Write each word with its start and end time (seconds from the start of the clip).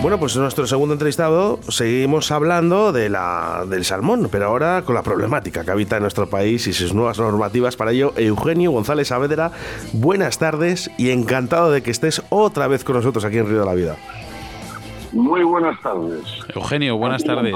Bueno, 0.00 0.20
pues 0.20 0.36
en 0.36 0.42
nuestro 0.42 0.64
segundo 0.68 0.94
entrevistado 0.94 1.58
seguimos 1.68 2.30
hablando 2.30 2.92
de 2.92 3.08
la, 3.08 3.64
del 3.68 3.84
salmón, 3.84 4.28
pero 4.30 4.46
ahora 4.46 4.82
con 4.82 4.94
la 4.94 5.02
problemática 5.02 5.64
que 5.64 5.72
habita 5.72 5.96
en 5.96 6.02
nuestro 6.02 6.30
país 6.30 6.68
y 6.68 6.72
sus 6.72 6.94
nuevas 6.94 7.18
normativas. 7.18 7.74
Para 7.74 7.90
ello, 7.90 8.12
Eugenio 8.16 8.70
González 8.70 9.08
Saavedra, 9.08 9.50
buenas 9.92 10.38
tardes 10.38 10.88
y 10.98 11.10
encantado 11.10 11.72
de 11.72 11.82
que 11.82 11.90
estés 11.90 12.22
otra 12.28 12.68
vez 12.68 12.84
con 12.84 12.94
nosotros 12.94 13.24
aquí 13.24 13.38
en 13.38 13.48
Río 13.48 13.58
de 13.58 13.66
la 13.66 13.74
Vida. 13.74 13.96
Muy 15.12 15.42
buenas 15.42 15.80
tardes. 15.82 16.22
Eugenio, 16.54 16.96
buenas 16.96 17.24
tardes. 17.24 17.54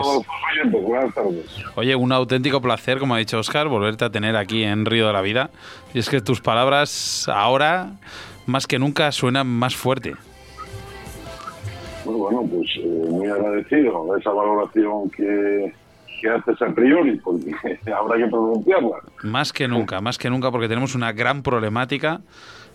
buenas 0.83 1.15
tardes. 1.15 1.47
Oye, 1.77 1.95
un 1.95 2.11
auténtico 2.11 2.61
placer, 2.61 2.99
como 2.99 3.15
ha 3.15 3.19
dicho 3.19 3.39
Oscar, 3.39 3.69
volverte 3.69 4.05
a 4.05 4.11
tener 4.11 4.35
aquí 4.37 4.65
en 4.65 4.85
Río 4.85 5.07
de 5.07 5.13
la 5.13 5.21
Vida. 5.21 5.51
Y 5.95 6.01
es 6.01 6.09
que 6.09 6.21
tus 6.21 6.41
palabras 6.41 7.29
ahora, 7.33 7.93
más 8.47 8.67
que 8.67 8.81
nunca, 8.81 9.13
suenan 9.13 9.47
más 9.47 9.77
fuerte. 9.77 10.15
Muy 12.05 12.15
bueno, 12.15 12.43
pues 12.51 12.69
eh, 12.79 13.07
muy 13.09 13.29
agradecido 13.29 14.13
de 14.13 14.21
esa 14.21 14.31
valoración 14.31 15.11
que, 15.11 15.73
que 16.21 16.29
haces 16.29 16.61
a 16.63 16.75
priori, 16.75 17.17
porque 17.19 17.53
habrá 17.95 18.17
que 18.17 18.27
pronunciarla. 18.27 18.97
Más 19.23 19.53
que 19.53 19.69
nunca, 19.69 20.01
más 20.01 20.19
que 20.19 20.31
nunca, 20.31 20.51
porque 20.51 20.69
tenemos 20.69 20.95
una 20.95 21.13
gran 21.13 21.43
problemática. 21.43 22.21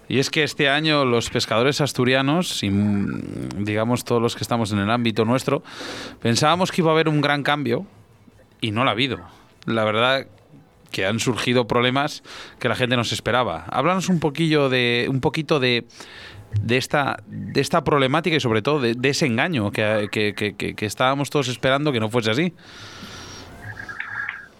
Y 0.10 0.20
es 0.20 0.30
que 0.30 0.44
este 0.44 0.70
año 0.70 1.04
los 1.04 1.30
pescadores 1.30 1.82
asturianos, 1.82 2.64
y 2.64 2.70
mm, 2.70 3.66
digamos 3.66 4.06
todos 4.06 4.22
los 4.22 4.36
que 4.36 4.44
estamos 4.44 4.72
en 4.72 4.80
el 4.80 4.90
ámbito 4.90 5.26
nuestro, 5.26 5.64
pensábamos 6.22 6.72
que 6.72 6.82
iba 6.82 6.92
a 6.92 6.94
haber 6.94 7.10
un 7.10 7.20
gran 7.20 7.44
cambio 7.44 7.86
y 8.62 8.72
no 8.72 8.84
lo 8.84 8.90
ha 8.90 8.94
habido. 8.94 9.20
La 9.66 9.84
verdad 9.84 10.28
que 10.92 11.06
han 11.06 11.20
surgido 11.20 11.68
problemas 11.68 12.24
que 12.60 12.70
la 12.70 12.76
gente 12.76 12.96
no 12.96 13.04
se 13.04 13.16
esperaba. 13.16 13.66
Háblanos 13.70 14.08
un 14.08 14.20
poquillo 14.20 14.70
de 14.70 15.08
un 15.10 15.20
poquito 15.20 15.60
de 15.60 15.86
de 16.62 16.78
esta, 16.78 17.18
de 17.28 17.62
esta 17.62 17.84
problemática 17.84 18.36
y 18.36 18.40
sobre 18.40 18.62
todo 18.62 18.80
de, 18.80 19.10
ese 19.10 19.26
engaño 19.26 19.72
que, 19.72 20.08
que, 20.12 20.86
estábamos 20.86 21.30
todos 21.30 21.48
esperando 21.48 21.92
que 21.92 22.00
no 22.00 22.10
fuese 22.10 22.32
así. 22.32 22.54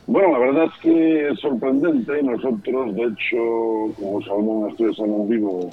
Bueno, 0.08 0.32
la 0.32 0.40
verdad 0.40 0.66
es 0.66 0.82
que 0.82 1.30
es 1.30 1.40
sorprendente. 1.40 2.24
Nosotros, 2.24 2.96
de 2.96 3.04
hecho, 3.04 3.94
como 4.00 4.22
sabemos 4.22 4.64
en 4.64 4.70
Estudios 4.72 5.00
en 5.00 5.30
Vivo, 5.30 5.70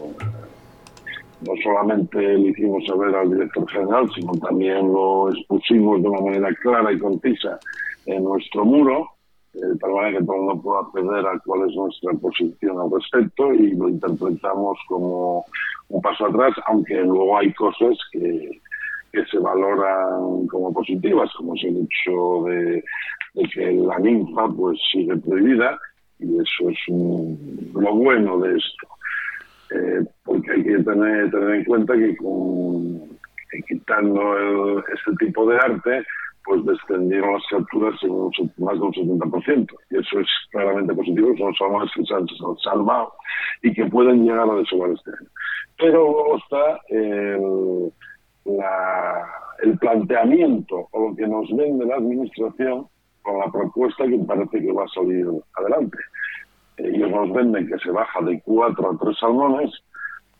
no 1.46 1.52
solamente 1.62 2.18
le 2.18 2.48
hicimos 2.48 2.84
saber 2.86 3.14
al 3.14 3.30
director 3.30 3.68
general, 3.70 4.10
sino 4.14 4.32
también 4.34 4.92
lo 4.92 5.30
expusimos 5.30 6.02
de 6.02 6.08
una 6.08 6.20
manera 6.20 6.48
clara 6.62 6.92
y 6.92 6.98
concisa 6.98 7.58
en 8.06 8.24
nuestro 8.24 8.64
muro, 8.64 9.13
de 9.54 9.78
tal 9.78 9.92
manera 9.92 10.18
que 10.18 10.24
todo 10.24 10.36
el 10.36 10.42
mundo 10.42 10.62
pueda 10.62 10.80
acceder 10.80 11.26
a 11.26 11.38
cuál 11.44 11.68
es 11.68 11.76
nuestra 11.76 12.12
posición 12.14 12.80
al 12.80 12.90
respecto 12.90 13.52
y 13.54 13.70
lo 13.72 13.88
interpretamos 13.88 14.78
como 14.88 15.44
un 15.88 16.02
paso 16.02 16.26
atrás, 16.26 16.54
aunque 16.66 16.94
luego 17.02 17.38
hay 17.38 17.52
cosas 17.54 17.96
que, 18.10 18.60
que 19.12 19.24
se 19.26 19.38
valoran 19.38 20.46
como 20.48 20.72
positivas, 20.72 21.30
como 21.36 21.54
es 21.54 21.64
el 21.64 21.86
hecho 21.86 22.44
de, 22.46 22.84
que 23.52 23.72
la 23.72 23.98
ninfa 23.98 24.48
pues 24.48 24.78
sigue 24.92 25.16
prohibida 25.18 25.78
y 26.18 26.36
eso 26.36 26.70
es 26.70 26.78
lo 26.88 27.94
bueno 27.94 28.38
de 28.40 28.56
esto. 28.56 28.88
Eh, 29.70 30.04
porque 30.24 30.52
hay 30.52 30.62
que 30.62 30.78
tener, 30.82 31.30
tener 31.30 31.50
en 31.50 31.64
cuenta 31.64 31.94
que 31.94 32.16
con 32.16 33.14
quitando 33.62 34.78
este 34.80 35.12
tipo 35.18 35.46
de 35.46 35.56
arte, 35.56 36.04
pues 36.44 36.64
descendieron 36.64 37.32
las 37.34 37.46
capturas 37.50 37.94
en 38.02 38.10
más 38.58 38.74
de 38.74 38.80
un 38.80 38.92
70%. 38.92 39.74
Y 39.90 39.96
eso 39.96 40.20
es 40.20 40.28
claramente 40.50 40.94
positivo, 40.94 41.34
son 41.38 41.54
salmones 41.54 41.90
que 41.94 42.04
se 42.04 42.14
han 42.14 42.26
salvado 42.62 43.12
y 43.62 43.72
que 43.72 43.86
pueden 43.86 44.24
llegar 44.24 44.48
a 44.48 44.54
desovar 44.54 44.90
este 44.90 45.10
año. 45.10 45.30
Pero 45.78 46.02
luego 46.02 46.36
está 46.36 46.80
el, 46.88 47.92
el 49.62 49.78
planteamiento 49.78 50.88
o 50.90 51.08
lo 51.08 51.16
que 51.16 51.26
nos 51.26 51.48
vende 51.56 51.86
la 51.86 51.96
Administración 51.96 52.86
con 53.22 53.38
la 53.38 53.50
propuesta 53.50 54.06
que 54.06 54.18
parece 54.18 54.60
que 54.60 54.72
va 54.72 54.84
a 54.84 54.88
salir 54.88 55.26
adelante. 55.54 55.98
Ellos 56.76 57.10
nos 57.10 57.32
venden 57.32 57.68
que 57.68 57.78
se 57.78 57.90
baja 57.90 58.20
de 58.20 58.40
cuatro 58.44 58.90
a 58.90 58.98
tres 58.98 59.18
salmones, 59.18 59.70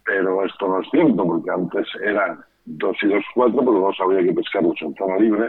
pero 0.04 0.44
esto 0.44 0.68
no 0.68 0.80
es 0.80 0.88
cierto, 0.90 1.24
porque 1.24 1.50
antes 1.50 1.86
eran 2.04 2.44
dos 2.66 2.96
y 3.02 3.08
dos 3.08 3.24
cuatro, 3.34 3.60
pero 3.60 3.72
dos 3.72 3.96
había 4.00 4.22
que 4.26 4.34
pescarlos 4.34 4.76
en 4.82 4.94
zona 4.96 5.16
libre, 5.16 5.48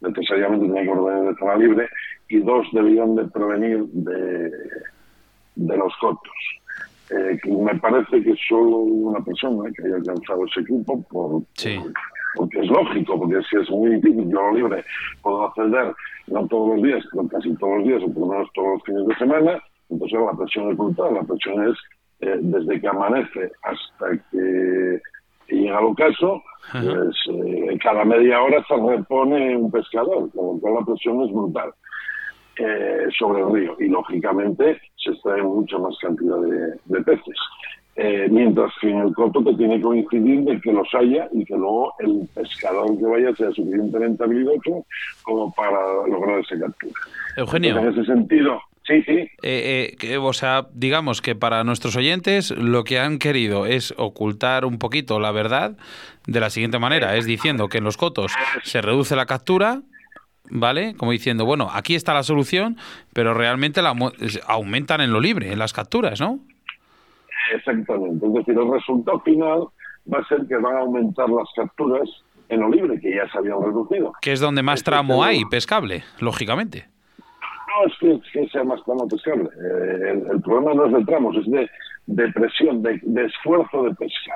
necesariamente 0.00 0.66
tenía 0.66 0.82
que 0.82 0.90
provenir 0.90 1.30
de 1.30 1.38
zona 1.38 1.56
libre, 1.56 1.88
y 2.28 2.38
dos 2.40 2.66
debían 2.72 3.14
de 3.16 3.24
provenir 3.26 3.84
de, 3.92 4.50
de 5.56 5.76
los 5.76 5.94
cotos. 6.00 6.32
Eh, 7.10 7.38
me 7.46 7.74
parece 7.78 8.22
que 8.22 8.34
solo 8.48 8.78
una 8.78 9.20
persona 9.20 9.70
que 9.76 9.86
haya 9.86 9.96
alcanzado 9.96 10.46
ese 10.46 10.60
equipo, 10.60 11.02
por, 11.02 11.42
porque 12.34 12.60
es 12.60 12.66
lógico, 12.66 13.18
porque 13.18 13.42
si 13.48 13.56
es 13.56 13.70
muy 13.70 13.96
difícil, 13.96 14.24
yo 14.30 14.40
lo 14.40 14.54
libre 14.54 14.84
puedo 15.22 15.44
acceder, 15.44 15.94
no 16.28 16.46
todos 16.48 16.76
los 16.76 16.82
días, 16.82 17.04
pero 17.12 17.28
casi 17.28 17.54
todos 17.56 17.78
los 17.78 17.88
días, 17.88 18.02
o 18.02 18.12
por 18.12 18.20
lo 18.22 18.26
menos 18.28 18.48
todos 18.54 18.68
los 18.68 18.82
fines 18.84 19.06
de 19.06 19.14
semana, 19.16 19.62
entonces 19.90 20.18
la 20.18 20.32
presión 20.32 20.70
es 20.70 20.76
brutal, 20.78 21.14
la 21.14 21.22
presión 21.22 21.68
es 21.68 21.76
eh, 22.20 22.38
desde 22.40 22.80
que 22.80 22.88
amanece 22.88 23.52
hasta 23.62 24.16
que 24.30 25.00
llega 25.48 25.78
el 25.78 25.84
ocaso, 25.86 26.42
pues 26.72 27.16
eh, 27.30 27.78
cada 27.82 28.04
media 28.04 28.42
hora 28.42 28.64
se 28.66 28.74
repone 28.76 29.56
un 29.56 29.70
pescador, 29.70 30.30
con 30.32 30.46
lo 30.46 30.60
cual 30.60 30.74
la 30.74 30.86
presión 30.86 31.22
es 31.22 31.32
brutal. 31.32 31.72
Eh, 32.56 33.08
sobre 33.18 33.42
el 33.42 33.52
río 33.52 33.76
y 33.80 33.88
lógicamente 33.88 34.80
se 34.94 35.10
extrae 35.10 35.42
mucha 35.42 35.76
más 35.76 35.96
cantidad 36.00 36.36
de, 36.84 37.02
peces. 37.02 37.36
Eh, 37.96 38.28
mientras 38.30 38.72
que 38.80 38.90
en 38.90 38.98
el 38.98 39.12
coto 39.12 39.42
te 39.42 39.54
tiene 39.54 39.78
que 39.78 39.82
coincidir 39.82 40.44
de 40.44 40.60
que 40.60 40.72
los 40.72 40.86
haya 40.94 41.28
y 41.32 41.44
que 41.44 41.56
luego 41.56 41.92
el 41.98 42.28
pescador 42.32 42.96
que 42.96 43.06
vaya 43.06 43.34
sea 43.34 43.50
suficientemente 43.50 44.22
habilidoso 44.22 44.86
como 45.24 45.52
para 45.52 45.80
lograr 46.06 46.38
esa 46.38 46.60
captura. 46.60 46.92
Eugenio. 47.36 47.76
en 47.76 47.88
ese 47.88 48.04
sentido, 48.04 48.60
Sí, 48.86 49.02
sí. 49.02 49.30
Eh, 49.42 50.18
o 50.20 50.32
sea, 50.32 50.66
digamos 50.72 51.22
que 51.22 51.34
para 51.34 51.64
nuestros 51.64 51.96
oyentes 51.96 52.50
lo 52.50 52.84
que 52.84 52.98
han 52.98 53.18
querido 53.18 53.66
es 53.66 53.94
ocultar 53.96 54.64
un 54.64 54.78
poquito 54.78 55.18
la 55.18 55.32
verdad 55.32 55.76
de 56.26 56.40
la 56.40 56.50
siguiente 56.50 56.78
manera, 56.78 57.16
es 57.16 57.24
diciendo 57.24 57.68
que 57.68 57.78
en 57.78 57.84
los 57.84 57.96
cotos 57.96 58.32
se 58.62 58.82
reduce 58.82 59.16
la 59.16 59.26
captura 59.26 59.82
¿vale? 60.50 60.94
Como 60.96 61.12
diciendo, 61.12 61.44
bueno, 61.44 61.68
aquí 61.72 61.94
está 61.94 62.14
la 62.14 62.22
solución, 62.22 62.76
pero 63.12 63.34
realmente 63.34 63.82
la, 63.82 63.94
aumentan 64.46 65.00
en 65.00 65.12
lo 65.12 65.20
libre, 65.20 65.52
en 65.52 65.58
las 65.58 65.72
capturas, 65.72 66.20
¿no? 66.20 66.40
Exactamente. 67.54 68.26
Es 68.26 68.34
decir, 68.34 68.54
el 68.58 68.70
resultado 68.70 69.20
final 69.20 69.64
va 70.12 70.18
a 70.18 70.24
ser 70.28 70.46
que 70.46 70.56
van 70.56 70.76
a 70.76 70.80
aumentar 70.80 71.28
las 71.28 71.48
capturas 71.54 72.08
en 72.48 72.60
lo 72.60 72.68
libre, 72.68 73.00
que 73.00 73.14
ya 73.14 73.30
se 73.30 73.38
habían 73.38 73.62
reducido. 73.62 74.12
Que 74.20 74.32
es 74.32 74.40
donde 74.40 74.62
más 74.62 74.82
tramo 74.82 75.24
hay 75.24 75.44
pescable, 75.46 76.04
lógicamente. 76.20 76.93
No 77.74 77.86
es 77.86 78.22
que, 78.32 78.48
sea 78.48 78.64
más 78.64 78.82
tramo 78.84 79.08
pescable. 79.08 79.48
Eh, 79.48 80.22
el, 80.32 80.40
problema 80.42 80.74
no 80.74 80.86
es 80.86 80.92
de 80.92 81.04
tramos, 81.04 81.36
es 81.36 81.50
de, 81.50 81.68
de 82.06 82.32
presión, 82.32 82.82
de, 82.82 83.00
esfuerzo 83.24 83.84
de 83.84 83.94
pesca 83.94 84.34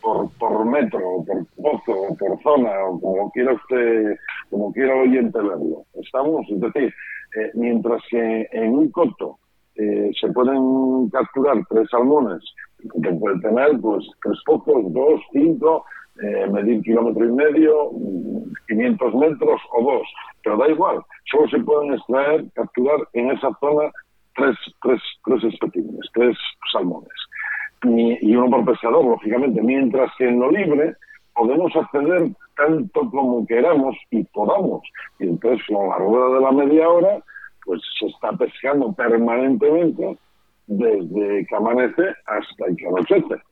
por, 0.00 0.30
por 0.38 0.64
metro, 0.64 1.24
por 1.26 1.46
pozo, 1.56 2.16
por 2.18 2.42
zona, 2.42 2.70
o 2.84 3.00
como 3.00 3.30
quiera 3.32 3.54
usted, 3.54 4.16
como 4.50 4.72
quiera 4.72 4.94
oyente 4.94 5.38
verlo. 5.38 5.84
Estamos, 5.94 6.46
es 6.50 6.60
decir, 6.60 6.94
eh, 7.36 7.50
mientras 7.54 8.00
que 8.10 8.48
en 8.52 8.74
un 8.74 8.90
coto 8.90 9.38
eh, 9.74 10.10
se 10.20 10.28
pueden 10.32 11.08
capturar 11.10 11.56
tres 11.68 11.88
salmones, 11.90 12.42
que 13.02 13.12
puede 13.12 13.40
tener 13.40 13.78
pues 13.80 14.06
tres 14.22 14.38
pozos, 14.46 14.92
dos, 14.92 15.20
cinco, 15.32 15.84
eh, 16.22 16.48
medir 16.50 16.82
kilómetro 16.82 17.24
y 17.24 17.32
medio, 17.32 17.90
500 18.68 19.14
metros 19.14 19.60
o 19.72 19.82
dos, 19.84 20.08
pero 20.48 20.56
da 20.56 20.68
igual, 20.68 21.02
solo 21.30 21.46
se 21.48 21.58
pueden 21.58 21.92
extraer, 21.92 22.46
capturar 22.54 23.00
en 23.12 23.30
esa 23.32 23.50
zona 23.60 23.90
tres, 24.34 24.56
tres, 24.80 25.00
tres 25.26 25.44
especímenes, 25.44 26.08
tres 26.14 26.38
salmones 26.72 27.12
y 27.84 28.34
uno 28.34 28.50
por 28.50 28.64
pescador, 28.64 29.04
lógicamente, 29.04 29.60
mientras 29.62 30.10
que 30.16 30.26
en 30.26 30.40
lo 30.40 30.50
libre 30.50 30.94
podemos 31.34 31.70
acceder 31.76 32.30
tanto 32.56 33.10
como 33.10 33.46
queramos 33.46 33.94
y 34.10 34.24
podamos. 34.24 34.82
Y 35.20 35.28
entonces 35.28 35.64
con 35.68 35.88
la 35.88 35.98
rueda 35.98 36.34
de 36.34 36.40
la 36.40 36.52
media 36.52 36.88
hora, 36.88 37.22
pues 37.64 37.80
se 38.00 38.06
está 38.06 38.32
pescando 38.32 38.92
permanentemente 38.94 40.18
desde 40.66 41.46
que 41.46 41.56
amanece 41.56 42.02
hasta 42.26 42.64
que 42.74 42.86
anochece. 42.86 43.42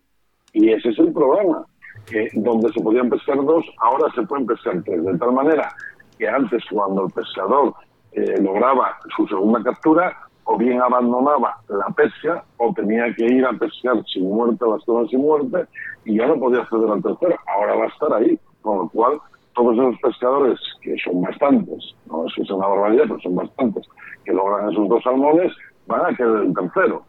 Y 0.54 0.70
ese 0.72 0.88
es 0.88 0.99
el 0.99 1.12
problema, 1.12 1.64
que 2.10 2.31
donde 2.32 2.72
se 2.72 2.81
podían 2.81 3.10
pescar 3.10 3.37
dos, 3.37 3.64
ahora 3.78 4.10
se 4.14 4.22
pueden 4.22 4.46
pescar 4.46 4.82
tres, 4.82 5.04
de 5.04 5.19
tal 5.19 5.32
manera 5.32 5.69
que 6.18 6.28
antes 6.28 6.62
cuando 6.70 7.06
el 7.06 7.12
pescador 7.12 7.74
eh, 8.12 8.40
lograba 8.40 8.96
su 9.16 9.26
segunda 9.26 9.62
captura, 9.62 10.16
o 10.46 10.56
bien 10.56 10.80
abandonaba 10.80 11.58
la 11.68 11.88
pesca 11.88 12.44
o 12.58 12.72
tenía 12.72 13.12
que 13.14 13.24
ir 13.24 13.44
a 13.44 13.52
pescar 13.52 14.02
sin 14.06 14.28
muerte 14.28 14.64
a 14.64 14.68
las 14.68 14.84
zonas 14.84 15.10
sin 15.10 15.20
muerte 15.20 15.66
y 16.04 16.16
ya 16.16 16.26
no 16.26 16.38
podía 16.38 16.60
acceder 16.60 16.88
al 16.88 17.02
tercero. 17.02 17.36
Ahora 17.48 17.74
va 17.74 17.84
a 17.84 17.88
estar 17.88 18.12
ahí, 18.14 18.38
con 18.62 18.78
lo 18.78 18.88
cual 18.88 19.18
todos 19.54 19.76
esos 19.76 19.98
pescadores, 20.00 20.60
que 20.82 20.96
son 20.98 21.22
bastantes, 21.22 21.94
no 22.06 22.26
es 22.26 22.34
que 22.34 22.44
sea 22.44 22.54
una 22.56 22.68
barbaridad, 22.68 23.04
pero 23.08 23.20
son 23.20 23.34
bastantes, 23.34 23.86
que 24.24 24.32
logran 24.32 24.70
esos 24.70 24.88
dos 24.88 25.02
salmones, 25.02 25.52
van 25.86 26.12
a 26.12 26.16
quedar 26.16 26.44
en 26.44 26.54
tercero. 26.54 27.02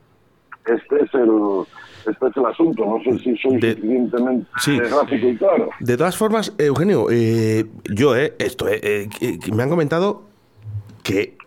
Este 0.68 1.04
es 1.04 1.14
el 1.14 1.66
este 2.10 2.28
es 2.28 2.38
el 2.38 2.46
asunto. 2.46 2.86
No 2.86 3.04
sé 3.04 3.20
si 3.20 3.38
soy 3.38 3.60
suficientemente 3.60 4.48
gráfico 4.66 5.28
y 5.28 5.38
claro. 5.38 5.70
De 5.80 5.98
todas 5.98 6.18
formas, 6.18 6.54
Eugenio, 6.58 7.08
eh, 7.12 7.66
yo, 7.94 8.16
eh, 8.16 8.34
esto, 8.40 8.68
eh, 8.70 9.10
me 9.54 9.64
han 9.64 9.70
comentado 9.70 10.24
que 11.04 11.38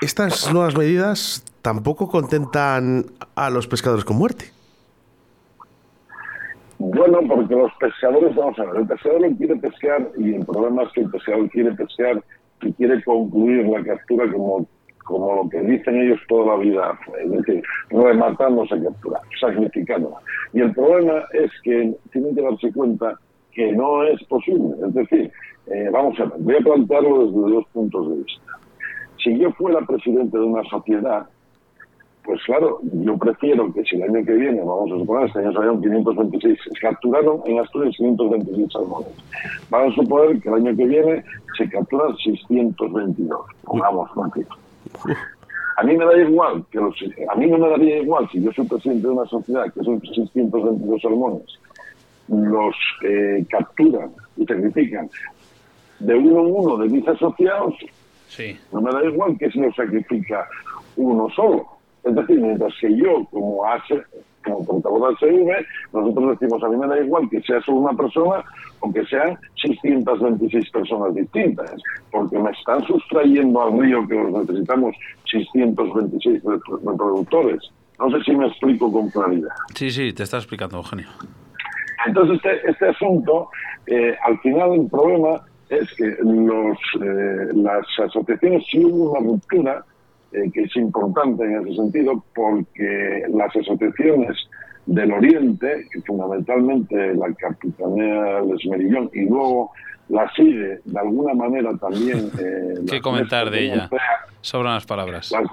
estas 0.00 0.52
nuevas 0.52 0.76
medidas 0.76 1.44
tampoco 1.62 2.08
contentan 2.08 3.06
a 3.34 3.50
los 3.50 3.66
pescadores 3.66 4.04
con 4.04 4.16
muerte. 4.16 4.46
Bueno, 6.78 7.20
porque 7.26 7.54
los 7.54 7.72
pescadores, 7.80 8.34
vamos 8.34 8.58
a 8.58 8.64
ver, 8.66 8.82
el 8.82 8.86
pescador 8.86 9.36
quiere 9.36 9.56
pescar 9.56 10.10
y 10.18 10.34
el 10.34 10.44
problema 10.44 10.82
es 10.82 10.92
que 10.92 11.00
el 11.00 11.10
pescador 11.10 11.48
quiere 11.50 11.72
pescar 11.72 12.22
y 12.60 12.72
quiere 12.74 13.02
concluir 13.02 13.66
la 13.66 13.82
captura 13.82 14.30
como 14.30 14.66
como 15.06 15.36
lo 15.36 15.48
que 15.48 15.60
dicen 15.60 15.96
ellos 16.02 16.20
toda 16.28 16.56
la 16.56 16.62
vida, 16.62 16.98
es 17.24 17.30
decir, 17.30 17.62
rematando 17.90 18.66
sacrificándola. 19.40 20.16
Y 20.52 20.60
el 20.60 20.74
problema 20.74 21.24
es 21.32 21.50
que 21.62 21.94
tienen 22.10 22.34
que 22.34 22.42
darse 22.42 22.72
cuenta 22.72 23.18
que 23.52 23.72
no 23.72 24.02
es 24.02 24.22
posible. 24.24 24.74
Es 24.86 24.94
decir, 24.94 25.32
eh, 25.68 25.88
vamos 25.92 26.18
a 26.18 26.24
ver, 26.24 26.32
voy 26.40 26.56
a 26.56 26.60
plantearlo 26.60 27.26
desde 27.26 27.54
dos 27.54 27.64
puntos 27.72 28.10
de 28.10 28.16
vista. 28.16 28.58
Si 29.22 29.38
yo 29.38 29.50
fuera 29.52 29.80
presidente 29.86 30.36
de 30.36 30.44
una 30.44 30.64
sociedad, 30.64 31.26
pues 32.24 32.42
claro, 32.42 32.80
yo 32.82 33.16
prefiero 33.16 33.72
que 33.72 33.84
si 33.84 33.94
el 33.96 34.02
año 34.02 34.26
que 34.26 34.32
viene, 34.32 34.58
vamos 34.58 34.90
a 34.90 34.98
suponer, 34.98 35.28
este 35.28 35.38
año 35.38 35.52
salieron 35.52 35.80
526, 35.80 36.58
se 36.64 36.80
capturaron 36.80 37.42
en 37.46 37.60
Asturias 37.60 37.94
526 37.96 38.72
salmones. 38.72 39.12
Vamos 39.70 39.92
a 39.92 40.02
suponer 40.02 40.40
que 40.40 40.48
el 40.48 40.54
año 40.56 40.76
que 40.76 40.84
viene 40.84 41.24
se 41.56 41.68
capturan 41.70 42.16
622, 42.16 43.46
pongamos, 43.62 44.12
tranquilo. 44.12 44.65
A 45.76 45.82
mí 45.82 45.96
me 45.96 46.04
da 46.06 46.16
igual, 46.16 46.64
que 46.70 46.78
los, 46.78 46.94
a 47.30 47.34
mí 47.36 47.46
no 47.46 47.58
me 47.58 47.68
daría 47.68 47.98
igual 47.98 48.28
si 48.30 48.42
yo 48.42 48.50
soy 48.52 48.66
presidente 48.66 49.06
de 49.06 49.12
una 49.12 49.26
sociedad 49.26 49.72
que 49.72 49.84
son 49.84 50.00
622 50.00 51.02
salmones, 51.02 51.58
los 52.28 52.74
eh, 53.02 53.44
capturan 53.50 54.10
y 54.36 54.46
sacrifican 54.46 55.08
de 55.98 56.14
uno 56.14 56.40
en 56.40 56.54
uno 56.54 56.76
de 56.78 56.88
mis 56.88 57.06
asociados, 57.06 57.74
sí. 58.28 58.58
no 58.72 58.80
me 58.80 58.90
da 58.90 59.04
igual 59.04 59.36
que 59.38 59.50
si 59.50 59.60
lo 59.60 59.72
sacrifica 59.72 60.48
uno 60.96 61.28
solo. 61.30 61.66
Es 62.04 62.14
decir, 62.14 62.40
mientras 62.40 62.72
que 62.80 62.96
yo, 62.96 63.24
como 63.30 63.64
hace, 63.66 64.02
como 64.46 64.64
portavoz 64.64 65.18
del 65.20 65.30
CV, 65.30 65.66
nosotros 65.92 66.38
decimos, 66.38 66.62
a 66.62 66.68
mí 66.68 66.76
me 66.76 66.86
da 66.86 66.98
igual 67.00 67.28
que 67.28 67.40
sea 67.42 67.60
solo 67.62 67.78
una 67.78 67.92
persona 67.92 68.44
o 68.80 68.92
que 68.92 69.04
sean 69.06 69.38
626 69.62 70.70
personas 70.70 71.14
distintas, 71.14 71.72
porque 72.10 72.38
me 72.38 72.50
están 72.50 72.84
sustrayendo 72.86 73.62
al 73.62 73.78
río 73.78 74.06
que 74.06 74.14
los 74.14 74.32
necesitamos 74.46 74.94
626 75.30 76.42
reproductores. 76.84 77.60
No 77.98 78.10
sé 78.10 78.22
si 78.24 78.36
me 78.36 78.46
explico 78.46 78.92
con 78.92 79.08
claridad. 79.10 79.48
Sí, 79.74 79.90
sí, 79.90 80.12
te 80.12 80.22
está 80.22 80.36
explicando, 80.36 80.76
Eugenio. 80.76 81.08
Entonces, 82.06 82.36
este, 82.36 82.70
este 82.70 82.88
asunto, 82.88 83.48
eh, 83.86 84.14
al 84.24 84.38
final 84.40 84.74
el 84.74 84.88
problema 84.88 85.40
es 85.68 85.92
que 85.94 86.16
los, 86.22 86.78
eh, 87.02 87.52
las 87.54 87.86
asociaciones, 87.98 88.64
si 88.70 88.84
hubo 88.84 89.12
una 89.12 89.20
ruptura, 89.20 89.84
eh, 90.32 90.50
que 90.52 90.62
es 90.62 90.76
importante 90.76 91.44
en 91.44 91.66
ese 91.66 91.76
sentido 91.76 92.22
porque 92.34 93.22
las 93.32 93.54
asociaciones 93.54 94.36
del 94.86 95.12
Oriente, 95.12 95.86
que 95.90 96.00
fundamentalmente 96.02 97.14
la 97.14 97.32
capitanea 97.34 98.40
del 98.40 98.56
Esmerillón 98.56 99.10
y 99.12 99.28
luego 99.28 99.72
la 100.08 100.30
sigue 100.34 100.80
de 100.84 100.98
alguna 100.98 101.34
manera 101.34 101.76
también... 101.76 102.30
Eh, 102.38 102.74
¿Qué 102.90 103.00
comentar 103.00 103.50
de, 103.50 103.64
ella? 103.64 103.90
Sobran 104.40 104.74
las 104.74 104.86
palabras. 104.86 105.30
Las, 105.32 105.48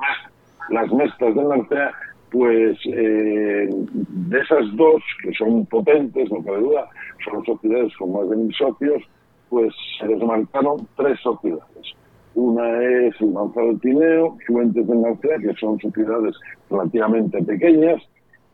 las 0.69 0.91
mestas 0.91 1.35
de 1.35 1.43
Narcea, 1.43 1.91
pues 2.31 2.77
eh, 2.85 3.69
de 3.69 4.39
esas 4.39 4.75
dos, 4.75 5.01
que 5.21 5.33
son 5.33 5.65
potentes, 5.65 6.31
no 6.31 6.43
cabe 6.43 6.59
duda, 6.59 6.87
son 7.23 7.43
sociedades 7.45 7.95
con 7.97 8.13
más 8.13 8.29
de 8.29 8.35
mil 8.35 8.55
socios, 8.55 9.03
pues 9.49 9.73
se 9.99 10.07
desmarcaron 10.07 10.87
tres 10.95 11.19
sociedades 11.21 11.95
una 12.35 12.83
es 12.83 13.19
el 13.21 13.31
Manzano 13.31 13.77
Tineo, 13.79 14.37
Fuentes 14.47 14.87
de 14.87 14.95
Narcea, 14.95 15.37
que 15.39 15.53
son 15.59 15.79
sociedades 15.79 16.35
relativamente 16.69 17.41
pequeñas, 17.43 18.01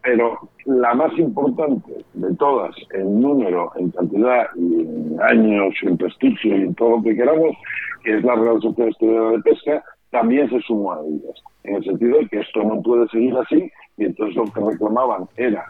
pero 0.01 0.37
la 0.65 0.93
más 0.93 1.17
importante 1.17 1.91
de 2.13 2.35
todas 2.35 2.75
en 2.93 3.21
número, 3.21 3.71
en 3.77 3.91
cantidad 3.91 4.47
y 4.55 4.81
en 4.81 5.17
años, 5.21 5.73
en 5.83 5.97
prestigio 5.97 6.57
y 6.57 6.61
en 6.61 6.75
todo 6.75 6.97
lo 6.97 7.03
que 7.03 7.15
queramos, 7.15 7.55
que 8.03 8.17
es 8.17 8.23
la 8.23 8.35
Real 8.35 8.61
Sociedad 8.61 8.89
Estudiada 8.89 9.31
de 9.31 9.39
Pesca, 9.39 9.83
también 10.11 10.49
se 10.49 10.59
sumó 10.61 10.93
a 10.93 11.01
ellas, 11.01 11.43
en 11.63 11.75
el 11.75 11.83
sentido 11.83 12.17
de 12.19 12.27
que 12.27 12.39
esto 12.39 12.63
no 12.63 12.81
puede 12.81 13.07
seguir 13.09 13.35
así, 13.37 13.71
y 13.97 14.05
entonces 14.05 14.35
lo 14.35 14.45
que 14.45 14.71
reclamaban 14.71 15.27
era 15.37 15.65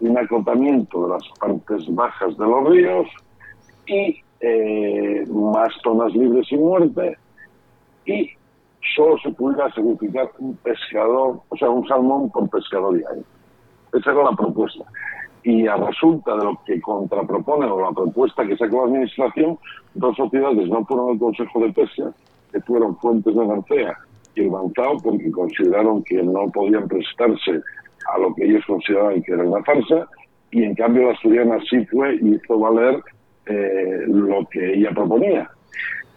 un 0.00 0.16
acotamiento 0.16 1.04
de 1.04 1.14
las 1.14 1.28
partes 1.40 1.94
bajas 1.94 2.36
de 2.36 2.46
los 2.46 2.68
ríos 2.68 3.06
y 3.86 4.20
eh, 4.40 5.24
más 5.28 5.72
zonas 5.82 6.14
libres 6.14 6.46
y 6.52 6.56
muerte, 6.56 7.16
y 8.08 8.30
solo 8.96 9.18
se 9.18 9.30
pudiera 9.30 9.68
sacrificar 9.74 10.30
un 10.38 10.56
pescador, 10.56 11.40
o 11.48 11.56
sea, 11.56 11.68
un 11.68 11.86
salmón 11.86 12.30
por 12.30 12.48
pescador 12.48 12.96
diario. 12.96 13.22
Esa 13.92 14.12
era 14.12 14.24
la 14.24 14.32
propuesta. 14.32 14.84
Y 15.42 15.66
a 15.66 15.76
resulta 15.76 16.36
de 16.36 16.44
lo 16.44 16.60
que 16.66 16.80
contrapropone 16.80 17.66
o 17.66 17.80
la 17.80 17.92
propuesta 17.92 18.46
que 18.46 18.56
sacó 18.56 18.78
la 18.78 18.92
Administración, 18.92 19.58
dos 19.94 20.16
sociedades 20.16 20.68
no 20.68 20.84
fueron 20.84 21.10
al 21.10 21.18
Consejo 21.18 21.60
de 21.60 21.72
Pesca, 21.72 22.12
que 22.50 22.60
fueron 22.62 22.96
Fuentes 22.98 23.34
de 23.34 23.46
García 23.46 23.96
y 24.34 24.40
el 24.42 24.50
Bancao, 24.50 24.98
porque 24.98 25.30
consideraron 25.30 26.02
que 26.04 26.22
no 26.22 26.48
podían 26.48 26.88
prestarse 26.88 27.60
a 28.12 28.18
lo 28.18 28.34
que 28.34 28.44
ellos 28.44 28.64
consideraban 28.66 29.22
que 29.22 29.32
era 29.32 29.44
una 29.44 29.62
farsa, 29.64 30.08
y 30.50 30.64
en 30.64 30.74
cambio 30.74 31.06
la 31.06 31.12
Asturiana 31.12 31.58
sí 31.68 31.84
fue 31.86 32.16
y 32.16 32.34
hizo 32.34 32.58
valer 32.58 33.02
eh, 33.46 34.04
lo 34.06 34.46
que 34.50 34.74
ella 34.74 34.90
proponía, 34.94 35.50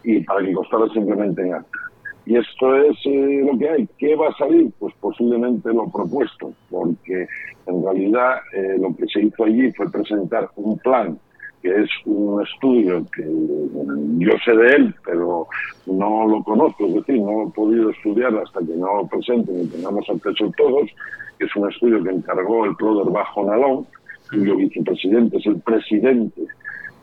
y 0.04 0.20
para 0.20 0.44
que 0.44 0.52
costara 0.52 0.88
simplemente 0.88 1.42
en 1.42 1.54
acta. 1.54 1.78
Y 2.24 2.36
esto 2.36 2.76
es 2.76 2.96
eh, 3.04 3.42
lo 3.44 3.58
que 3.58 3.68
hay. 3.68 3.88
¿Qué 3.98 4.14
va 4.14 4.28
a 4.28 4.36
salir? 4.36 4.70
Pues 4.78 4.94
posiblemente 5.00 5.72
lo 5.72 5.90
propuesto, 5.90 6.52
porque 6.70 7.26
en 7.66 7.84
realidad 7.84 8.36
eh, 8.54 8.76
lo 8.78 8.94
que 8.94 9.06
se 9.06 9.22
hizo 9.22 9.44
allí 9.44 9.72
fue 9.72 9.90
presentar 9.90 10.48
un 10.56 10.78
plan 10.78 11.18
que 11.62 11.68
es 11.68 11.88
un 12.06 12.42
estudio 12.42 13.06
que 13.14 13.22
yo 13.22 14.32
sé 14.44 14.52
de 14.52 14.68
él, 14.68 14.94
pero 15.04 15.46
no 15.86 16.26
lo 16.26 16.42
conozco, 16.42 16.86
es 16.86 16.94
decir, 16.94 17.20
no 17.20 17.44
he 17.44 17.50
podido 17.52 17.90
estudiar 17.90 18.36
hasta 18.36 18.58
que 18.60 18.74
no 18.74 18.96
lo 18.96 19.06
presenten 19.06 19.62
y 19.62 19.66
tengamos 19.68 20.04
acceso 20.10 20.52
todos, 20.56 20.90
que 21.38 21.44
es 21.44 21.56
un 21.56 21.70
estudio 21.70 22.02
que 22.02 22.10
encargó 22.10 22.64
el 22.64 22.74
Ploder 22.74 23.12
Bajo 23.12 23.44
Nalón, 23.44 23.86
cuyo 24.28 24.56
vicepresidente 24.56 25.36
es 25.36 25.46
el 25.46 25.60
presidente 25.60 26.42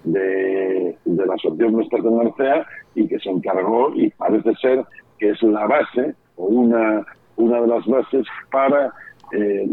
de, 0.03 0.97
la 1.05 1.33
Asociación 1.33 1.73
Nuestra 1.73 2.01
de 2.01 2.11
Narcea 2.11 2.65
y 2.95 3.07
que 3.07 3.19
se 3.19 3.29
encargó 3.29 3.93
y 3.95 4.09
parece 4.11 4.53
ser 4.55 4.85
que 5.17 5.29
es 5.29 5.43
la 5.43 5.67
base 5.67 6.15
o 6.37 6.45
una, 6.45 7.05
una 7.35 7.61
de 7.61 7.67
las 7.67 7.85
bases 7.85 8.25
para 8.51 8.93
eh, 9.31 9.67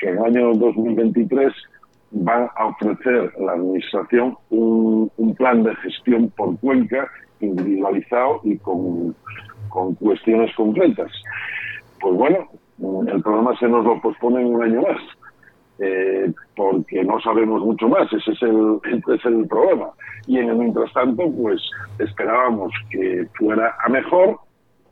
que 0.00 0.08
en 0.08 0.18
el 0.18 0.24
año 0.24 0.54
2023 0.54 1.52
va 2.14 2.50
a 2.56 2.66
ofrecer 2.66 3.32
la 3.38 3.52
Administración 3.52 4.36
un, 4.50 5.10
plan 5.36 5.62
de 5.62 5.74
gestión 5.76 6.30
por 6.36 6.58
cuenca 6.58 7.08
individualizado 7.40 8.40
y 8.42 8.56
con, 8.58 9.14
con 9.68 9.94
cuestiones 9.94 10.54
concretas. 10.56 11.12
Pues 12.00 12.14
bueno, 12.14 12.48
el 13.06 13.22
programa 13.22 13.56
se 13.58 13.68
nos 13.68 13.84
lo 13.84 14.00
pospone 14.00 14.44
un 14.44 14.62
año 14.62 14.82
más. 14.82 15.00
Eh, 15.80 16.32
porque 16.56 17.04
no 17.04 17.20
sabemos 17.20 17.62
mucho 17.62 17.88
más, 17.88 18.12
ese 18.12 18.32
es 18.32 18.42
el, 18.42 19.46
problema. 19.48 19.90
Y 20.26 20.38
en 20.38 20.48
el 20.50 20.56
mientras 20.56 20.92
tanto, 20.92 21.30
pues 21.30 21.62
esperábamos 22.00 22.72
que 22.90 23.26
fuera 23.38 23.76
a 23.84 23.88
mejor, 23.88 24.40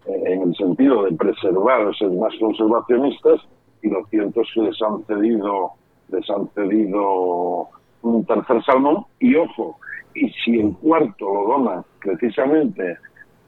eh, 0.07 0.23
en 0.27 0.43
el 0.43 0.55
sentido 0.55 1.05
de 1.05 1.17
preservar, 1.17 1.93
ser 1.97 2.11
más 2.11 2.33
conservacionistas, 2.39 3.41
y 3.83 3.91
lo 3.91 4.07
cierto 4.07 4.43
es 4.43 4.49
que 4.55 4.61
les 4.63 4.83
han 4.83 5.05
cedido, 5.07 5.73
les 6.09 6.31
han 6.31 6.49
cedido 6.55 7.69
un 8.03 8.25
tercer 8.25 8.63
salmón, 8.63 9.07
y 9.19 9.35
ojo, 9.35 9.79
y 10.15 10.31
si 10.45 10.61
el 10.61 10.73
cuarto 10.77 11.27
lo 11.27 11.49
dona 11.49 11.85
precisamente 12.01 12.97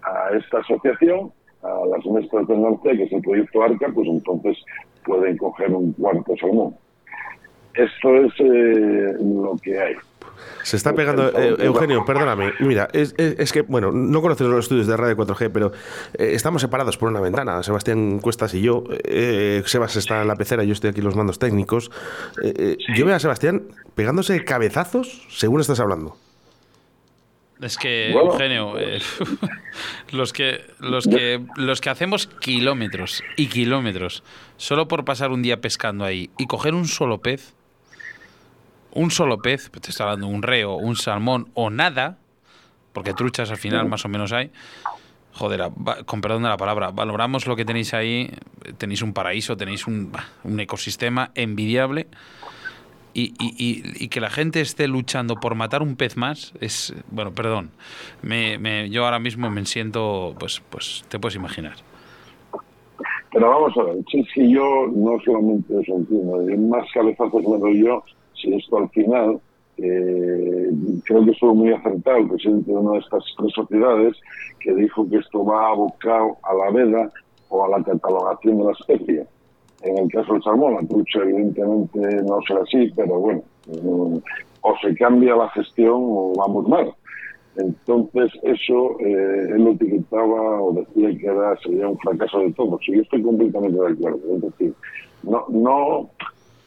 a 0.02 0.37
esta 0.37 0.59
asociación, 0.59 1.33
a 1.62 1.87
las 1.87 2.04
muestras 2.04 2.49
de 2.49 2.57
norte, 2.57 2.97
que 2.97 3.04
es 3.04 3.12
el 3.12 3.23
proyecto 3.23 3.62
ARCA, 3.62 3.90
pues 3.95 4.09
entonces 4.09 4.59
pueden 5.04 5.37
coger 5.37 5.73
un 5.73 5.92
cuarto 5.92 6.37
salmón. 6.37 6.75
Esto 7.78 8.16
es 8.16 8.32
eh, 8.40 9.12
lo 9.20 9.56
que 9.62 9.80
hay. 9.80 9.94
Se 10.64 10.76
está 10.76 10.92
pegando, 10.94 11.28
eh, 11.28 11.54
Eugenio, 11.61 12.04
perdóname. 12.04 12.52
Mira, 12.58 12.88
es, 12.92 13.14
que, 13.52 13.62
bueno, 13.62 13.92
no 13.92 14.20
conoces 14.20 14.49
los 14.49 14.64
estudios 14.64 14.88
de 14.88 14.97
Radio 14.97 15.16
4G, 15.16 15.50
pero 15.52 15.73
eh, 16.18 16.32
estamos 16.35 16.61
separados 16.61 16.99
por 16.99 17.08
una 17.08 17.20
ventana. 17.20 17.62
Sebastián 17.62 18.18
Cuestas 18.18 18.52
y 18.54 18.62
yo. 18.62 18.85
Sebas 19.64 19.94
está 19.97 20.23
en 20.23 20.28
la 20.28 20.35
pecera, 20.35 20.64
yo 20.64 20.73
estoy 20.73 20.90
aquí 20.90 21.00
los 21.00 21.14
mandos 21.14 21.38
técnicos. 21.38 21.90
Yo 22.97 23.06
veo 23.06 23.14
a 23.14 23.20
Sebastián 23.20 23.68
pegándose 23.94 24.44
cabezazos 24.44 25.26
según 25.30 25.61
estás 25.61 25.78
hablando. 25.78 26.16
Es 27.61 27.76
que, 27.76 28.12
Eugenio, 28.12 28.78
eh, 28.78 29.00
los, 30.12 30.32
que, 30.32 30.64
los, 30.78 31.08
que, 31.08 31.44
los 31.56 31.80
que 31.80 31.90
hacemos 31.90 32.28
kilómetros 32.40 33.25
y 33.37 33.47
kilómetros 33.47 34.23
solo 34.56 34.87
por 34.87 35.04
pasar 35.04 35.30
un 35.32 35.42
día 35.42 35.61
pescando 35.61 36.04
ahí 36.04 36.30
y 36.38 36.47
coger 36.47 36.75
un 36.75 36.87
solo 36.87 37.18
pez, 37.18 37.54
un 38.98 39.10
solo 39.12 39.38
pez, 39.38 39.70
pues 39.70 39.82
te 39.82 39.90
está 39.90 40.04
hablando 40.04 40.26
un 40.26 40.42
reo, 40.42 40.74
un 40.74 40.96
salmón 40.96 41.48
o 41.54 41.70
nada, 41.70 42.18
porque 42.92 43.14
truchas 43.14 43.50
al 43.50 43.56
final 43.56 43.88
más 43.88 44.04
o 44.04 44.08
menos 44.08 44.32
hay, 44.32 44.50
joder, 45.32 45.70
con 46.04 46.20
perdón 46.20 46.42
de 46.42 46.48
la 46.48 46.56
palabra, 46.56 46.90
valoramos 46.90 47.46
lo 47.46 47.54
que 47.54 47.64
tenéis 47.64 47.94
ahí, 47.94 48.28
tenéis 48.76 49.02
un 49.02 49.12
paraíso, 49.12 49.56
tenéis 49.56 49.86
un, 49.86 50.10
un 50.42 50.60
ecosistema 50.60 51.30
envidiable 51.36 52.08
y, 53.14 54.08
que 54.08 54.20
la 54.20 54.30
gente 54.30 54.60
esté 54.60 54.88
luchando 54.88 55.36
por 55.36 55.54
matar 55.54 55.82
un 55.82 55.96
pez 55.96 56.16
más 56.16 56.52
es, 56.60 56.94
bueno, 57.10 57.32
perdón, 57.32 57.70
me, 58.22 58.90
yo 58.90 59.04
ahora 59.04 59.20
mismo 59.20 59.48
me 59.48 59.64
siento, 59.64 60.34
pues, 60.38 60.60
pues 60.70 61.04
te 61.08 61.18
puedes 61.18 61.36
imaginar. 61.36 61.74
Pero 63.30 63.48
vamos 63.48 63.76
a 63.76 63.82
ver, 63.84 63.96
si, 64.10 64.52
yo 64.52 64.86
no 64.92 65.18
solamente 65.24 65.80
eso 65.80 65.96
entiendo, 65.96 66.68
más 66.68 66.86
cabezazos 66.92 67.42
me 67.42 67.58
doy 67.58 67.84
yo, 67.84 68.02
si 68.40 68.54
esto 68.54 68.78
al 68.78 68.88
final, 68.90 69.40
eh, 69.78 70.71
creo 71.04 71.25
que 71.25 71.30
estuvo 71.30 71.54
muy 71.54 71.73
acertado 71.73 72.18
el 72.18 72.28
presidente 72.28 72.71
de 72.71 72.76
una 72.76 72.92
de 72.92 72.99
estas 72.99 73.25
tres 73.37 73.52
sociedades 73.54 74.16
que 74.61 74.75
dijo 74.75 75.09
que 75.09 75.18
esto 75.18 75.45
va 75.45 75.71
abocado 75.71 76.37
a 76.42 76.54
la 76.54 76.71
veda 76.71 77.12
o 77.49 77.64
a 77.64 77.68
la 77.78 77.85
catalogación 77.85 78.59
de 78.59 78.64
la 78.64 78.73
especie 78.73 79.26
en 79.83 79.99
el 79.99 80.11
caso 80.11 80.33
del 80.33 80.42
salmón, 80.42 80.75
la 80.75 80.88
trucha 80.88 81.21
evidentemente 81.21 82.00
no 82.25 82.40
será 82.47 82.62
así, 82.62 82.90
pero 82.97 83.21
bueno, 83.21 83.42
mm, 83.66 84.16
o 84.62 84.75
se 84.83 84.95
cambia 84.97 85.37
la 85.37 85.49
gestión 85.50 85.95
o 85.95 86.33
vamos 86.37 86.68
mal. 86.68 86.92
Entonces 87.57 88.33
eso 88.42 88.99
eh, 89.00 89.49
él 89.50 89.64
lo 89.64 89.71
etiquetaba 89.73 90.62
o 90.62 90.73
decía 90.73 91.16
que 91.18 91.26
era, 91.26 91.57
sería 91.59 91.88
un 91.88 91.99
fracaso 91.99 92.40
de 92.40 92.52
todos. 92.52 92.80
Y 92.88 92.97
yo 92.97 93.02
estoy 93.02 93.23
completamente 93.23 93.78
de 93.78 93.92
acuerdo. 93.92 94.18
Es 94.37 94.42
decir, 94.42 94.75
no, 95.23 95.45
no, 95.49 96.11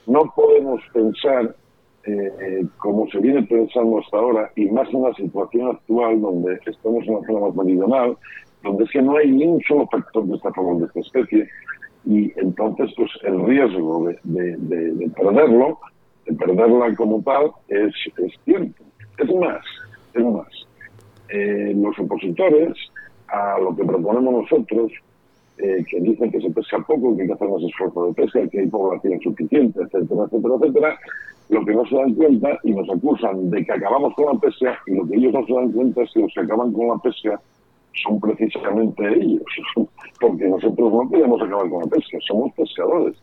no 0.07 0.33
podemos 0.35 0.81
pensar 0.93 1.55
eh, 2.05 2.65
como 2.77 3.07
se 3.09 3.19
viene 3.19 3.43
pensando 3.43 3.99
hasta 3.99 4.17
ahora, 4.17 4.51
y 4.55 4.65
más 4.65 4.91
en 4.93 5.03
la 5.03 5.13
situación 5.13 5.69
actual 5.69 6.21
donde 6.21 6.59
estamos 6.65 7.05
en 7.07 7.15
la 7.15 7.21
zona 7.27 7.39
más 7.39 7.55
meridional, 7.55 8.17
donde 8.63 8.83
es 8.83 8.91
que 8.91 9.01
no 9.01 9.17
hay 9.17 9.31
ni 9.31 9.45
un 9.45 9.61
solo 9.61 9.87
factor 9.87 10.27
que 10.27 10.35
está 10.35 10.49
a 10.49 10.75
de 10.79 10.85
esta 10.85 10.99
especie, 10.99 11.49
y 12.05 12.31
entonces 12.39 12.91
pues 12.95 13.09
el 13.23 13.45
riesgo 13.45 14.07
de, 14.23 14.57
de, 14.57 15.09
perderlo, 15.09 15.79
de 16.25 16.33
perderla 16.33 16.95
como 16.95 17.21
tal, 17.21 17.51
es, 17.67 17.93
es 18.17 18.33
cierto. 18.45 18.83
Es 19.17 19.35
más, 19.35 19.63
es 20.13 20.25
más. 20.25 20.47
Eh, 21.29 21.73
los 21.75 21.97
opositores 21.99 22.73
a 23.27 23.59
lo 23.59 23.75
que 23.75 23.83
proponemos 23.83 24.43
nosotros, 24.43 24.91
eh, 25.61 25.85
que 25.89 25.99
dicen 26.01 26.31
que 26.31 26.41
se 26.41 26.49
pesca 26.49 26.79
poco, 26.79 27.15
que 27.15 27.21
hay 27.21 27.27
que 27.27 27.33
hacer 27.33 27.49
más 27.49 27.61
esfuerzo 27.63 28.07
de 28.07 28.13
pesca, 28.13 28.47
que 28.47 28.59
hay 28.59 28.67
población 28.67 29.19
suficiente, 29.21 29.79
etcétera, 29.81 30.23
etcétera, 30.25 30.55
etcétera, 30.59 30.99
lo 31.49 31.65
que 31.65 31.73
no 31.73 31.85
se 31.85 31.95
dan 31.95 32.13
cuenta 32.15 32.59
y 32.63 32.71
nos 32.71 32.89
acusan 32.89 33.49
de 33.51 33.63
que 33.63 33.71
acabamos 33.71 34.13
con 34.15 34.33
la 34.33 34.39
pesca 34.39 34.79
y 34.87 34.95
lo 34.95 35.05
que 35.07 35.15
ellos 35.17 35.33
no 35.33 35.45
se 35.45 35.53
dan 35.53 35.71
cuenta 35.71 36.01
es 36.01 36.11
que 36.13 36.21
los 36.21 36.33
que 36.33 36.39
acaban 36.39 36.71
con 36.73 36.87
la 36.87 36.97
pesca 36.97 37.41
son 38.03 38.19
precisamente 38.19 39.07
ellos, 39.13 39.43
porque 40.19 40.47
nosotros 40.47 40.91
no 40.91 41.09
podemos 41.09 41.41
acabar 41.41 41.69
con 41.69 41.81
la 41.81 41.87
pesca, 41.87 42.17
somos 42.27 42.53
pescadores. 42.53 43.15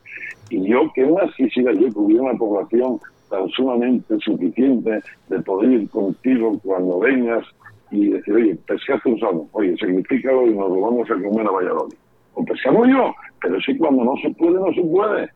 Y 0.50 0.68
yo, 0.68 0.90
¿qué 0.94 1.06
más 1.06 1.34
quisiera 1.36 1.72
yo 1.72 1.92
que 1.92 1.98
hubiera 1.98 2.22
una 2.22 2.38
población 2.38 3.00
tan 3.30 3.48
sumamente 3.48 4.16
suficiente 4.20 5.00
de 5.28 5.40
poder 5.40 5.72
ir 5.72 5.90
contigo 5.90 6.58
cuando 6.62 7.00
vengas 7.00 7.44
y 7.90 8.10
decir, 8.10 8.34
oye, 8.34 8.56
pescaste 8.66 9.08
un 9.08 9.18
salmón, 9.18 9.48
oye, 9.52 9.76
sacrifícalo 9.76 10.46
y 10.46 10.54
nos 10.54 10.68
lo 10.68 10.80
vamos 10.80 11.10
a 11.10 11.14
comer 11.14 11.46
a 11.46 11.50
Valladolid. 11.50 11.96
O 12.38 12.44
pescamos 12.44 12.86
yo, 12.86 13.12
pero 13.42 13.60
sí 13.60 13.76
cuando 13.76 14.04
no 14.04 14.14
se 14.22 14.30
puede, 14.30 14.54
no 14.54 14.72
se 14.72 14.82
puede. 14.82 15.28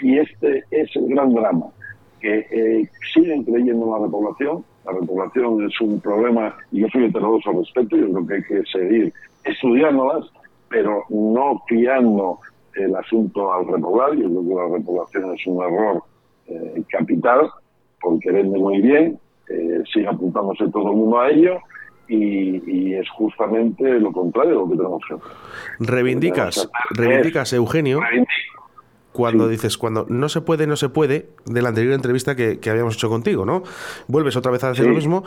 Y 0.00 0.18
este 0.18 0.64
es 0.70 0.96
el 0.96 1.08
gran 1.08 1.34
drama, 1.34 1.66
que 2.20 2.38
eh, 2.50 2.88
siguen 3.12 3.44
creyendo 3.44 3.84
en 3.84 3.92
la 3.92 4.06
repoblación, 4.06 4.64
la 4.86 4.92
repoblación 4.92 5.66
es 5.66 5.78
un 5.82 6.00
problema 6.00 6.56
y 6.72 6.80
yo 6.80 6.88
soy 6.88 7.04
heterodoxo 7.04 7.50
al 7.50 7.58
respecto, 7.58 7.96
yo 7.96 8.10
creo 8.10 8.26
que 8.26 8.34
hay 8.34 8.42
que 8.44 8.62
seguir 8.72 9.12
estudiándolas, 9.44 10.24
pero 10.70 11.04
no 11.10 11.62
fiando 11.68 12.38
el 12.74 12.96
asunto 12.96 13.52
al 13.52 13.66
repoblar, 13.66 14.14
yo 14.14 14.30
creo 14.30 14.48
que 14.48 14.54
la 14.54 14.78
repoblación 14.78 15.34
es 15.34 15.46
un 15.46 15.62
error 15.62 16.02
eh, 16.46 16.82
capital, 16.88 17.50
porque 18.00 18.32
vende 18.32 18.58
muy 18.58 18.80
bien, 18.80 19.18
eh, 19.50 19.82
sigue 19.92 20.06
apuntándose 20.06 20.66
todo 20.68 20.92
el 20.92 20.96
mundo 20.96 21.20
a 21.20 21.30
ello, 21.30 21.58
y, 22.08 22.94
es 22.94 23.08
justamente 23.10 24.00
lo 24.00 24.10
contrario 24.12 24.50
de 24.50 24.56
lo 24.56 24.68
que 24.68 24.76
tenemos 24.76 25.02
que 25.06 25.14
hacer. 25.14 25.26
Reivindicas, 25.78 26.68
reivindicas, 26.90 27.52
Eugenio, 27.52 28.00
cuando 29.12 29.48
dices, 29.48 29.78
cuando 29.78 30.06
no 30.08 30.28
se 30.28 30.40
puede, 30.40 30.66
no 30.66 30.76
se 30.76 30.88
puede, 30.88 31.28
de 31.44 31.62
la 31.62 31.70
anterior 31.70 31.94
entrevista 31.94 32.36
que, 32.36 32.58
habíamos 32.70 32.94
hecho 32.94 33.08
contigo, 33.08 33.44
¿no? 33.44 33.62
Vuelves 34.06 34.36
otra 34.36 34.52
vez 34.52 34.62
a 34.64 34.70
decir 34.70 34.86
lo 34.86 34.94
mismo. 34.94 35.24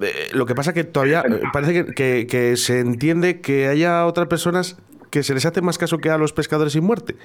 Eh, 0.00 0.30
lo 0.32 0.46
que 0.46 0.54
pasa 0.54 0.72
que 0.72 0.84
todavía 0.84 1.22
eh, 1.26 1.40
parece 1.52 1.86
que, 1.94 2.26
que, 2.26 2.56
se 2.56 2.80
entiende 2.80 3.40
que 3.40 3.68
haya 3.68 4.06
otras 4.06 4.28
personas 4.28 4.78
que 5.10 5.22
se 5.22 5.34
les 5.34 5.44
hace 5.46 5.62
más 5.62 5.78
caso 5.78 5.98
que 5.98 6.10
a 6.10 6.18
los 6.18 6.32
pescadores 6.32 6.72
sin 6.74 6.84
muerte. 6.84 7.16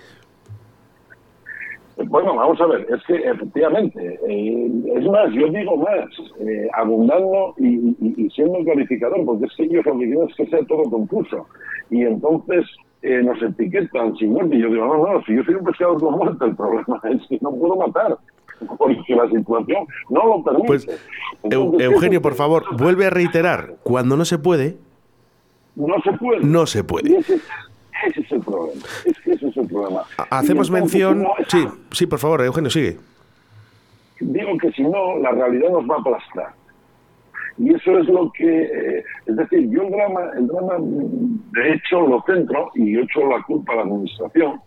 Bueno, 1.98 2.36
vamos 2.36 2.60
a 2.60 2.66
ver, 2.66 2.86
es 2.90 3.04
que 3.06 3.16
efectivamente, 3.16 4.20
eh, 4.28 4.72
es 4.96 5.06
más, 5.06 5.32
yo 5.32 5.48
digo 5.48 5.78
más, 5.78 6.10
abundando 6.74 7.54
y, 7.58 8.30
siendo 8.32 8.60
clarificador, 8.66 9.24
porque 9.26 9.46
es 9.46 9.56
que 9.56 9.64
ellos 9.64 9.86
lo 9.86 9.94
que 9.94 10.06
quieren 10.06 10.28
es 10.30 10.36
que 10.36 10.46
sea 10.48 10.60
todo 10.68 10.84
confuso. 10.84 11.48
Y 11.90 12.02
entonces 12.02 12.66
eh, 13.08 13.22
nos 13.22 13.40
etiquetan 13.40 14.16
sin 14.18 14.34
muerte. 14.34 14.56
Y 14.56 14.62
yo 14.62 14.70
digo, 14.70 14.88
no, 14.88 14.98
no, 14.98 15.24
si 15.26 15.36
yo 15.36 15.44
soy 15.44 15.54
un 15.54 15.64
pescador 15.64 16.00
con 16.00 16.16
muerte, 16.16 16.44
el 16.44 16.56
problema 16.56 17.00
es 17.12 17.22
que 17.28 17.38
no 17.40 17.52
puedo 17.52 17.76
matar. 17.76 18.18
Porque 18.78 19.16
la 19.16 19.30
situación 19.30 19.86
no 20.10 20.26
lo 20.26 20.44
permite. 20.44 20.68
Pues, 20.68 20.88
Eugenio, 21.44 22.22
por 22.22 22.34
favor, 22.34 22.64
vuelve 22.78 23.06
a 23.06 23.10
reiterar, 23.12 23.76
cuando 23.84 24.18
no 24.18 24.26
se 24.26 24.40
puede... 24.40 24.78
No 25.76 25.96
se 26.04 26.14
puede. 26.14 26.40
No 26.40 26.66
se 26.66 26.84
puede. 26.84 27.20
Ese, 28.08 28.22
es 28.22 28.32
el 28.32 28.42
problema. 28.42 28.82
Es 29.06 29.20
que 29.20 29.32
ese 29.32 29.48
es 29.48 29.58
el 29.58 29.68
problema. 29.68 30.04
Hacemos 30.30 30.70
mención... 30.70 31.26
Sí, 31.48 31.66
sí, 31.92 32.06
por 32.08 32.20
favor, 32.20 32.42
Eugenio, 32.42 32.70
sigue. 32.70 32.98
Digo 34.20 34.58
que 34.58 34.72
si 34.72 34.84
no, 34.84 35.18
la 35.20 35.32
realidad 35.32 35.70
nos 35.70 35.90
va 35.90 35.96
a 35.96 36.00
aplastar. 36.00 36.54
Y 37.58 37.74
eso 37.74 37.98
es 38.00 38.08
lo 38.08 38.32
que, 38.32 38.64
eh, 38.64 39.04
es 39.26 39.36
decir, 39.36 39.70
yo 39.70 39.84
el 39.84 39.92
drama, 39.92 40.22
el 40.38 40.48
drama, 40.48 40.76
de 40.80 41.74
hecho, 41.74 42.02
lo 42.02 42.22
centro 42.24 42.72
y 42.76 43.00
echo 43.00 43.26
la 43.28 43.42
culpa 43.44 43.74
a 43.74 43.76
la 43.78 43.82
administración 43.84 44.60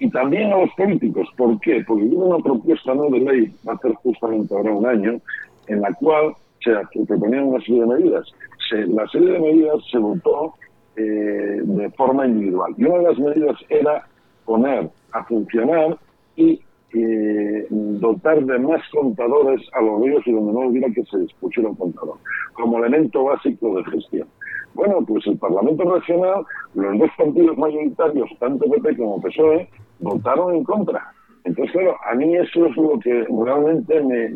y 0.00 0.10
también 0.10 0.52
a 0.52 0.58
los 0.58 0.70
políticos. 0.74 1.28
¿Por 1.36 1.60
qué? 1.60 1.84
Porque 1.86 2.04
hubo 2.04 2.34
una 2.34 2.42
propuesta 2.42 2.94
¿no? 2.94 3.04
de 3.04 3.20
ley, 3.20 3.54
va 3.66 3.74
a 3.74 3.78
ser 3.78 3.92
justamente 3.94 4.52
ahora 4.54 4.72
un 4.72 4.86
año, 4.86 5.20
en 5.68 5.80
la 5.80 5.92
cual 5.94 6.34
se 6.62 6.72
proponían 7.06 7.44
una 7.44 7.60
serie 7.60 7.80
de 7.82 7.86
medidas. 7.86 8.26
la 8.70 9.06
serie 9.08 9.32
de 9.32 9.38
medidas 9.38 9.76
se 9.90 9.98
votó 9.98 10.54
eh, 10.96 11.60
de 11.62 11.90
forma 11.90 12.26
individual. 12.26 12.74
Y 12.76 12.84
una 12.84 12.98
de 12.98 13.04
las 13.04 13.18
medidas 13.18 13.56
era 13.68 14.06
poner 14.44 14.90
a 15.12 15.24
funcionar 15.24 15.96
y 16.36 16.60
eh, 16.92 17.66
dotar 17.70 18.44
de 18.44 18.58
más 18.58 18.80
contadores 18.90 19.60
a 19.72 19.82
los 19.82 20.00
ríos 20.00 20.22
y 20.26 20.32
donde 20.32 20.52
no 20.52 20.68
hubiera 20.68 20.88
que 20.92 21.04
se 21.04 21.18
les 21.18 21.32
pusiera 21.34 21.68
un 21.68 21.74
contador, 21.74 22.16
como 22.52 22.78
elemento 22.78 23.24
básico 23.24 23.76
de 23.76 23.84
gestión. 23.84 24.28
Bueno, 24.74 25.04
pues 25.06 25.26
el 25.26 25.38
Parlamento 25.38 25.84
Regional, 25.92 26.44
los 26.74 26.98
dos 26.98 27.10
partidos 27.16 27.56
mayoritarios, 27.56 28.28
tanto 28.38 28.68
PP 28.68 28.96
como 28.96 29.20
PSOE, 29.20 29.68
votaron 30.00 30.54
en 30.56 30.64
contra. 30.64 31.13
Entonces, 31.44 31.72
claro, 31.72 31.96
a 32.10 32.14
mí 32.14 32.36
eso 32.36 32.66
es 32.66 32.76
lo 32.76 32.98
que 33.00 33.26
realmente 33.44 34.00
me, 34.00 34.30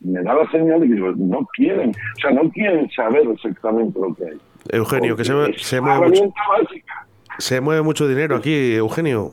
me 0.00 0.22
da 0.22 0.34
la 0.34 0.50
señal 0.50 0.80
de 0.80 0.88
que 0.88 0.94
no 0.94 1.46
quieren, 1.54 1.90
o 1.90 2.20
sea, 2.20 2.30
no 2.30 2.50
quieren 2.50 2.90
saber 2.90 3.28
exactamente 3.28 3.98
lo 3.98 4.14
que 4.14 4.24
hay. 4.24 4.38
Eugenio, 4.70 5.14
que 5.14 5.24
se, 5.24 5.52
se 5.58 5.80
mueve 5.80 6.08
mucho, 6.08 6.34
se 7.38 7.60
mueve 7.60 7.82
mucho 7.82 8.08
dinero 8.08 8.36
aquí, 8.36 8.74
Eugenio 8.74 9.32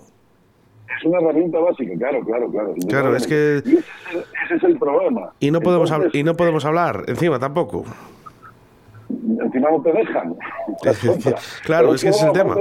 es 1.01 1.05
una 1.05 1.19
herramienta 1.19 1.59
básica, 1.59 1.93
claro, 1.97 2.23
claro, 2.23 2.51
claro. 2.51 2.73
Claro, 2.87 3.15
es 3.15 3.27
que... 3.27 3.57
ese, 3.57 4.55
es 4.55 4.63
el 4.63 4.77
problema. 4.77 5.31
Y 5.39 5.51
no, 5.51 5.59
podemos 5.59 5.91
y 6.13 6.23
no 6.23 6.35
podemos 6.35 6.65
hablar, 6.65 7.03
encima 7.07 7.39
tampoco. 7.39 7.85
Encima 9.09 9.71
no 9.71 9.81
te 9.81 9.91
dejan. 9.91 10.35
claro, 11.65 11.93
es 11.93 12.03
que 12.03 12.09
ese 12.09 12.19
es 12.19 12.25
el 12.25 12.31
tema. 12.33 12.55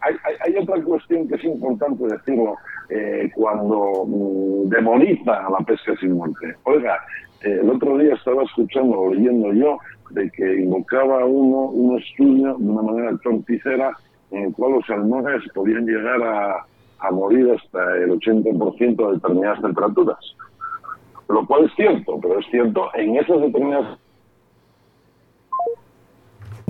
hay, 0.00 0.14
hay, 0.44 0.56
otra 0.56 0.80
cuestión 0.82 1.28
que 1.28 1.34
es 1.34 1.44
importante 1.44 2.04
decirlo 2.06 2.56
eh, 2.94 3.30
cuando 3.34 4.04
mm, 4.06 4.68
demoniza 4.68 5.46
a 5.46 5.50
la 5.50 5.58
pesca 5.58 5.94
sin 5.98 6.12
muerte. 6.12 6.54
Oiga, 6.64 6.98
eh, 7.42 7.58
el 7.62 7.70
otro 7.70 7.96
día 7.96 8.14
estaba 8.14 8.42
escuchando 8.42 8.98
o 8.98 9.14
leyendo 9.14 9.52
yo 9.54 9.78
de 10.10 10.30
que 10.30 10.60
invocaba 10.60 11.24
uno 11.24 11.70
un 11.70 11.98
estudio 11.98 12.54
de 12.58 12.68
una 12.68 12.82
manera 12.82 13.18
torticera 13.22 13.96
en 14.30 14.44
el 14.44 14.52
cual 14.52 14.72
los 14.72 14.86
salmones 14.86 15.42
podían 15.54 15.86
llegar 15.86 16.22
a, 16.22 16.66
a 16.98 17.10
morir 17.10 17.50
hasta 17.50 17.96
el 17.96 18.10
80% 18.10 19.06
de 19.06 19.14
determinadas 19.14 19.62
temperaturas. 19.62 20.36
Lo 21.28 21.46
cual 21.46 21.64
es 21.64 21.72
cierto, 21.74 22.18
pero 22.20 22.38
es 22.40 22.46
cierto 22.50 22.90
en 22.94 23.16
esas 23.16 23.40
determinadas 23.40 23.98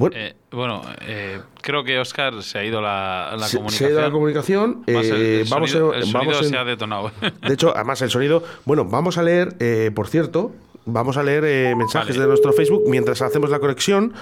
Bueno, 0.02 0.16
eh, 0.18 0.35
bueno 0.50 0.82
eh, 1.02 1.40
creo 1.61 1.85
que 1.85 1.97
Oscar 2.00 2.42
se 2.42 2.59
ha 2.59 2.64
ido 2.64 2.80
la, 2.80 3.37
la 3.38 3.47
se, 3.47 3.56
comunicación. 3.56 3.78
Se 3.78 3.85
ha 3.87 3.90
ido 3.90 4.00
la 4.00 4.11
comunicación. 4.11 4.82
el, 4.88 4.97
eh, 4.97 5.44
vamos 5.49 5.71
sonido, 5.71 5.94
el 5.94 6.12
vamos 6.12 6.37
sonido 6.37 6.42
se 6.42 6.56
ha 6.56 6.64
detonado. 6.64 7.12
De 7.47 7.54
hecho, 7.54 7.73
además 7.73 8.02
el 8.02 8.11
sonido. 8.11 8.42
Bueno, 8.64 8.85
vamos 8.85 9.16
a 9.16 9.23
leer, 9.23 9.54
eh, 9.61 9.92
por 9.94 10.09
cierto, 10.09 10.50
vamos 10.85 11.17
a 11.17 11.23
leer 11.23 11.45
eh, 11.45 11.75
mensajes 11.77 12.17
de 12.17 12.27
nuestro 12.27 12.53
Facebook 12.53 12.83
mientras 12.89 13.23
hacemos 13.23 13.51
la 13.51 13.59
conexión 13.59 14.12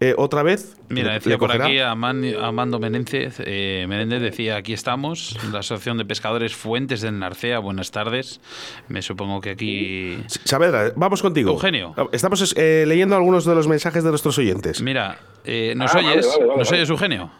eh, 0.00 0.14
otra 0.16 0.42
vez. 0.42 0.76
Mira, 0.88 1.14
decía 1.14 1.32
le 1.32 1.38
por 1.38 1.50
aquí 1.52 1.78
Aman- 1.78 2.36
Amando 2.40 2.78
Menéndez, 2.78 3.36
eh, 3.40 3.86
Menéndez 3.88 4.20
decía, 4.22 4.56
aquí 4.56 4.72
estamos, 4.72 5.36
la 5.52 5.58
Asociación 5.60 5.98
de 5.98 6.04
Pescadores 6.04 6.54
Fuentes 6.54 7.00
del 7.00 7.18
Narcea, 7.18 7.58
buenas 7.58 7.90
tardes. 7.90 8.40
Me 8.88 9.02
supongo 9.02 9.40
que 9.40 9.50
aquí... 9.50 10.18
Saavedra, 10.44 10.92
vamos 10.96 11.22
contigo. 11.22 11.50
Eugenio. 11.52 11.94
Estamos 12.12 12.54
eh, 12.56 12.84
leyendo 12.86 13.16
algunos 13.16 13.44
de 13.44 13.54
los 13.54 13.68
mensajes 13.68 14.04
de 14.04 14.10
nuestros 14.10 14.38
oyentes. 14.38 14.80
Mira, 14.82 15.18
eh, 15.44 15.74
¿nos 15.76 15.90
Ah, 15.92 15.96
vale, 15.96 16.08
oyes? 16.12 16.26
vale, 16.26 16.44
vale, 16.46 16.58
¿Nos 16.58 16.68
vale. 16.68 16.78
oyes, 16.78 16.90
Eugenio? 16.90 17.30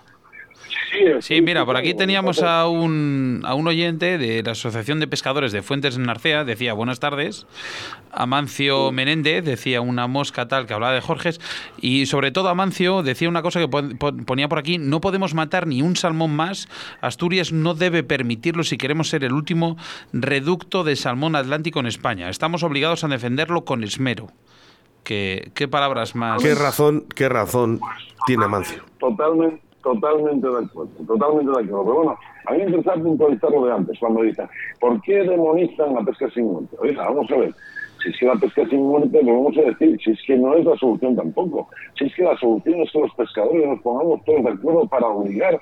Sí, 0.97 1.35
Sí, 1.37 1.43
mira, 1.43 1.65
por 1.67 1.77
aquí 1.77 1.95
teníamos 1.95 2.43
a 2.43 2.67
un, 2.69 3.43
a 3.45 3.55
un 3.55 3.67
oyente 3.69 4.19
de 4.19 4.43
la 4.43 4.53
Asociación 4.53 5.01
de 5.01 5.07
Pescadores 5.07 5.53
de 5.53 5.63
Fuentes 5.63 5.97
en 5.97 6.05
Narcea, 6.05 6.45
decía 6.45 6.73
buenas 6.73 7.01
tardes. 7.01 7.47
Amancio 8.13 8.93
Menéndez 8.93 9.45
decía 9.45 9.81
una 9.81 10.07
mosca 10.07 10.49
tal 10.49 10.67
que 10.67 10.75
hablaba 10.75 10.95
de 10.95 11.01
Jorges. 11.01 11.41
Y 11.81 12.07
sobre 12.07 12.31
todo 12.31 12.49
Amancio 12.49 13.03
decía 13.03 13.29
una 13.29 13.43
cosa 13.43 13.61
que 13.61 13.69
pon- 13.69 13.97
pon- 13.99 14.25
ponía 14.25 14.49
por 14.49 14.59
aquí, 14.59 14.79
no 14.79 15.01
podemos 15.01 15.35
matar 15.35 15.67
ni 15.67 15.83
un 15.83 15.97
salmón 15.97 16.35
más. 16.35 16.69
Asturias 17.01 17.53
no 17.53 17.75
debe 17.75 18.03
permitirlo 18.03 18.65
si 18.65 18.79
queremos 18.79 19.09
ser 19.09 19.25
el 19.25 19.33
último 19.33 19.77
reducto 20.13 20.83
de 20.85 20.97
salmón 20.97 21.37
atlántico 21.37 21.81
en 21.81 21.87
España. 21.87 22.31
Estamos 22.31 22.63
obligados 22.63 23.05
a 23.05 23.09
defenderlo 23.09 23.65
con 23.65 23.85
esmero. 23.85 24.29
¿Qué, 25.05 25.51
qué 25.55 25.69
palabras 25.69 26.17
más? 26.17 26.43
¿Qué 26.43 26.55
razón, 26.55 27.05
qué 27.15 27.29
razón 27.29 27.81
tiene 28.27 28.45
Amancio? 28.47 28.83
Totalmente, 28.99 29.63
totalmente 29.87 30.49
de 30.49 30.65
acuerdo, 30.65 30.91
totalmente 31.07 31.53
de 31.53 31.65
acuerdo. 31.65 31.85
Pero 31.85 31.95
bueno, 31.95 32.19
a 32.47 32.53
mí 32.53 32.59
me 32.59 32.65
interesa 32.65 32.95
puntualizar 32.95 33.51
lo 33.51 33.67
de 33.67 33.73
antes, 33.73 33.99
cuando 34.01 34.23
dicen, 34.23 34.49
¿por 34.81 35.01
qué 35.03 35.23
demonizan 35.23 35.95
la 35.95 36.03
pesca 36.03 36.29
sin 36.31 36.47
muerte? 36.47 36.77
Oiga, 36.81 37.05
vamos 37.05 37.31
a 37.31 37.37
ver, 37.37 37.55
si 38.03 38.11
es 38.11 38.19
que 38.19 38.27
la 38.27 38.35
pesca 38.35 38.67
sin 38.69 38.83
muerte, 38.83 39.21
volvemos 39.23 39.57
a 39.59 39.63
decir, 39.63 39.99
si 40.03 40.11
es 40.11 40.19
que 40.27 40.37
no 40.37 40.55
es 40.55 40.65
la 40.65 40.77
solución 40.77 41.15
tampoco, 41.15 41.69
si 41.97 42.07
es 42.07 42.15
que 42.17 42.25
la 42.25 42.37
solución 42.37 42.81
es 42.81 42.91
que 42.91 43.01
los 43.01 43.15
pescadores 43.15 43.69
nos 43.69 43.81
pongamos 43.81 44.25
todos 44.25 44.43
de 44.43 44.51
acuerdo 44.51 44.89
para 44.89 45.07
obligar 45.07 45.61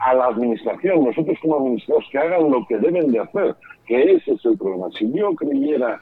a 0.00 0.14
la 0.14 0.26
administración, 0.26 1.04
nosotros 1.04 1.38
como 1.40 1.56
administrados, 1.56 2.04
que 2.10 2.18
hagan 2.18 2.50
lo 2.50 2.66
que 2.66 2.76
deben 2.76 3.10
de 3.10 3.20
hacer, 3.20 3.54
que 3.86 4.12
ese 4.12 4.32
es 4.32 4.44
el 4.44 4.58
problema. 4.58 4.88
Si 4.98 5.10
yo 5.12 5.34
creyera 5.34 6.00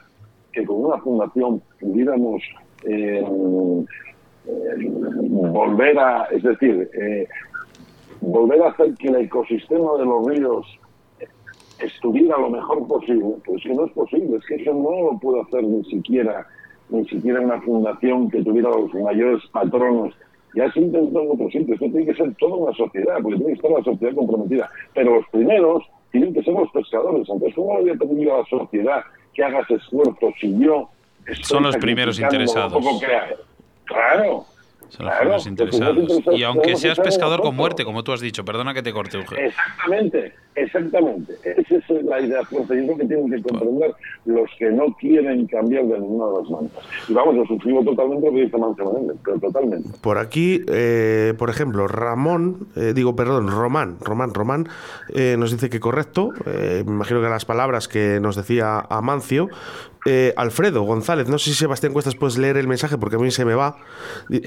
que 0.51 0.65
con 0.65 0.85
una 0.85 0.97
fundación 0.97 1.61
pudiéramos 1.79 2.41
eh, 2.83 3.23
eh, 4.47 4.75
volver 5.29 5.99
a, 5.99 6.25
es 6.31 6.43
decir, 6.43 6.89
eh, 6.93 7.27
volver 8.21 8.61
a 8.63 8.69
hacer 8.69 8.93
que 8.95 9.07
el 9.09 9.15
ecosistema 9.17 9.97
de 9.97 10.05
los 10.05 10.25
ríos 10.27 10.79
estuviera 11.79 12.37
lo 12.37 12.49
mejor 12.49 12.87
posible, 12.87 13.35
pues 13.45 13.63
que 13.63 13.73
no 13.73 13.85
es 13.85 13.91
posible, 13.91 14.37
es 14.37 14.45
que 14.45 14.55
eso 14.55 14.73
no 14.73 15.11
lo 15.11 15.19
puede 15.19 15.41
hacer 15.41 15.63
ni 15.63 15.83
siquiera 15.85 16.47
ni 16.91 17.05
siquiera 17.07 17.39
una 17.39 17.59
fundación 17.61 18.29
que 18.29 18.43
tuviera 18.43 18.69
los 18.69 18.93
mayores 18.93 19.41
patronos. 19.51 20.13
Ya 20.53 20.69
se 20.73 20.81
intentó 20.81 21.21
en 21.21 21.31
otros 21.31 21.51
sitios, 21.51 21.81
esto 21.81 21.85
tiene 21.85 22.05
que 22.05 22.13
ser 22.13 22.35
toda 22.35 22.55
una 22.57 22.73
sociedad, 22.73 23.15
porque 23.23 23.37
tiene 23.37 23.53
que 23.53 23.55
estar 23.55 23.71
la 23.71 23.83
sociedad 23.83 24.13
comprometida. 24.13 24.69
Pero 24.93 25.15
los 25.15 25.27
primeros 25.29 25.83
tienen 26.11 26.33
que 26.33 26.43
ser 26.43 26.53
los 26.53 26.69
pescadores. 26.71 27.21
Entonces, 27.21 27.55
¿cómo 27.55 27.77
le 27.77 27.81
voy 27.81 27.91
a 27.91 27.95
pedir 27.95 28.31
a 28.31 28.37
la 28.39 28.45
sociedad 28.45 29.01
que 29.33 29.43
haga 29.43 29.61
ese 29.61 29.75
esfuerzo 29.75 30.33
si 30.41 30.59
yo 30.59 30.89
estoy 31.25 31.43
Son 31.45 31.63
los 31.63 31.77
primeros 31.77 32.19
lo 32.19 32.25
interesados. 32.25 32.85
hay? 32.85 33.35
Claro, 33.85 34.45
Son 34.91 35.05
los 35.05 35.15
Claro, 35.15 35.29
los 35.31 35.47
interesados. 35.47 36.19
Y 36.33 36.43
aunque 36.43 36.75
seas 36.75 36.99
pescador 36.99 37.41
con 37.41 37.55
muerte, 37.55 37.85
como 37.85 38.03
tú 38.03 38.11
has 38.11 38.19
dicho, 38.19 38.43
perdona 38.43 38.73
que 38.73 38.83
te 38.83 38.91
corte, 38.91 39.17
Eugenio. 39.17 39.45
Exactamente, 39.45 40.33
exactamente. 40.55 41.33
Esa 41.43 41.75
es 41.77 42.03
la 42.05 42.21
idea 42.21 42.43
fuerte. 42.43 42.75
Y 42.75 42.79
es 42.79 42.87
lo 42.87 42.97
que 42.97 43.05
tienen 43.05 43.29
que 43.31 43.41
comprender 43.41 43.93
los 44.25 44.49
que 44.57 44.69
no 44.71 44.95
quieren 44.99 45.47
cambiar 45.47 45.85
de 45.85 45.99
ninguna 45.99 46.31
de 46.31 46.41
las 46.41 46.49
maneras. 46.49 46.77
Y 47.07 47.13
vamos, 47.13 47.35
yo 47.35 47.45
suscribo 47.45 47.83
totalmente 47.83 48.27
lo 48.27 48.33
que 48.33 48.41
dice 48.41 48.57
Mancio 48.57 48.91
Menéndez, 48.91 49.17
pero 49.23 49.39
totalmente. 49.39 49.89
Por 50.01 50.17
aquí, 50.17 50.63
eh, 50.67 51.33
por 51.37 51.49
ejemplo, 51.49 51.87
Ramón, 51.87 52.67
eh, 52.75 52.93
digo, 52.93 53.15
perdón, 53.15 53.47
Román, 53.49 53.97
Román, 54.01 54.33
Román, 54.33 54.67
eh, 55.13 55.35
nos 55.37 55.51
dice 55.51 55.69
que 55.69 55.79
correcto, 55.79 56.31
eh, 56.45 56.83
me 56.85 56.93
imagino 56.93 57.21
que 57.21 57.29
las 57.29 57.45
palabras 57.45 57.87
que 57.87 58.19
nos 58.21 58.35
decía 58.35 58.79
Amancio. 58.89 59.49
Eh, 60.07 60.33
Alfredo 60.35 60.81
González, 60.81 61.29
no 61.29 61.37
sé 61.37 61.51
si 61.51 61.55
Sebastián 61.55 61.93
Cuestas 61.93 62.15
puedes 62.15 62.35
leer 62.39 62.57
el 62.57 62.67
mensaje 62.67 62.97
porque 62.97 63.17
a 63.17 63.19
mí 63.19 63.29
se 63.29 63.45
me 63.45 63.53
va. 63.53 63.75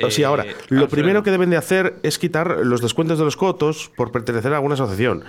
O 0.04 0.10
sí, 0.10 0.22
Eh, 0.22 0.24
ahora, 0.24 0.42
lo 0.44 0.50
Alfredo. 0.50 0.88
primero 0.88 1.22
que 1.22 1.30
deben 1.30 1.48
de 1.50 1.56
hacer 1.56 1.94
es 2.02 2.18
quitar 2.18 2.58
los 2.66 2.80
descuentos 2.82 3.20
de 3.20 3.24
los 3.24 3.36
cotos 3.36 3.88
por 3.96 4.10
pertenecer 4.10 4.52
a 4.52 4.56
alguna 4.56 4.74
asociación. 4.74 5.22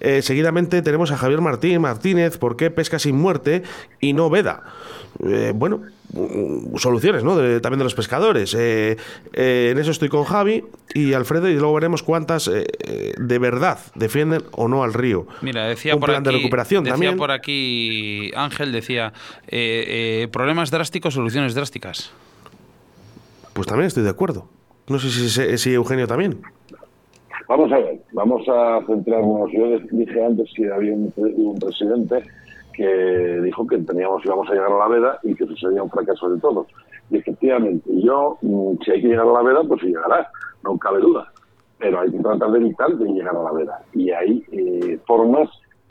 Eh, 0.00 0.15
seguidamente 0.22 0.82
tenemos 0.82 1.10
a 1.12 1.16
Javier 1.16 1.40
Martín 1.40 1.80
Martínez, 1.80 2.38
¿por 2.38 2.56
qué 2.56 2.70
pesca 2.70 2.98
sin 2.98 3.16
muerte 3.16 3.62
y 4.00 4.12
no 4.12 4.30
veda? 4.30 4.62
Eh, 5.24 5.52
bueno, 5.54 5.82
mm, 6.12 6.76
soluciones, 6.76 7.24
¿no? 7.24 7.36
De- 7.36 7.60
también 7.60 7.78
de 7.78 7.84
los 7.84 7.94
pescadores. 7.94 8.54
Eh, 8.58 8.96
eh, 9.32 9.68
en 9.72 9.78
eso 9.78 9.90
estoy 9.90 10.08
con 10.08 10.24
Javi 10.24 10.64
y 10.94 11.12
Alfredo 11.14 11.48
y 11.48 11.54
luego 11.54 11.72
veremos 11.74 12.02
cuántas 12.02 12.48
eh, 12.48 12.66
de 13.16 13.38
verdad 13.38 13.78
defienden 13.94 14.42
o 14.52 14.68
no 14.68 14.82
al 14.82 14.92
río. 14.92 15.26
Mira, 15.40 15.66
decía 15.66 15.94
Un 15.94 16.00
por 16.00 16.10
plan 16.10 16.20
aquí, 16.20 16.30
de 16.30 16.36
recuperación 16.36 16.84
decía 16.84 16.92
también. 16.94 17.16
por 17.16 17.30
aquí 17.30 18.30
Ángel 18.36 18.72
decía 18.72 19.12
problemas 20.30 20.70
drásticos, 20.70 21.14
soluciones 21.14 21.54
drásticas. 21.54 22.10
Pues 23.54 23.66
también 23.66 23.86
estoy 23.86 24.02
de 24.02 24.10
acuerdo. 24.10 24.48
No 24.88 24.98
sé 24.98 25.56
si 25.58 25.72
Eugenio 25.72 26.06
también. 26.06 26.42
Vamos 27.48 27.70
a 27.72 27.78
ver, 27.78 28.00
vamos 28.12 28.48
a 28.48 28.80
centrarnos. 28.86 29.50
Yo 29.52 29.78
dije 29.90 30.24
antes 30.24 30.52
que 30.56 30.70
había 30.70 30.92
un, 30.94 31.58
presidente 31.60 32.22
que 32.74 33.40
dijo 33.40 33.66
que 33.66 33.78
teníamos 33.78 34.24
íbamos 34.24 34.48
a 34.50 34.52
llegar 34.52 34.72
a 34.72 34.78
la 34.78 34.88
veda 34.88 35.18
y 35.22 35.34
que 35.34 35.44
eso 35.44 35.56
sería 35.56 35.82
un 35.82 35.90
fracaso 35.90 36.28
de 36.28 36.40
todos. 36.40 36.66
Y 37.08 37.18
efectivamente, 37.18 37.88
yo, 38.02 38.36
mm, 38.42 38.82
si 38.84 38.90
hay 38.90 39.02
que 39.02 39.08
llegar 39.08 39.28
a 39.28 39.32
la 39.32 39.42
veda, 39.42 39.62
pues 39.66 39.80
llegará, 39.82 40.28
no 40.64 40.76
cabe 40.76 41.00
duda. 41.00 41.32
Pero 41.78 42.00
hay 42.00 42.10
que 42.10 42.18
tratar 42.18 42.50
de 42.50 42.58
evitar 42.58 42.96
de 42.96 43.12
llegar 43.12 43.36
a 43.36 43.42
la 43.42 43.52
veda. 43.52 43.80
Y 43.94 44.10
hay 44.10 44.44
eh, 44.50 44.98
formas 45.06 45.48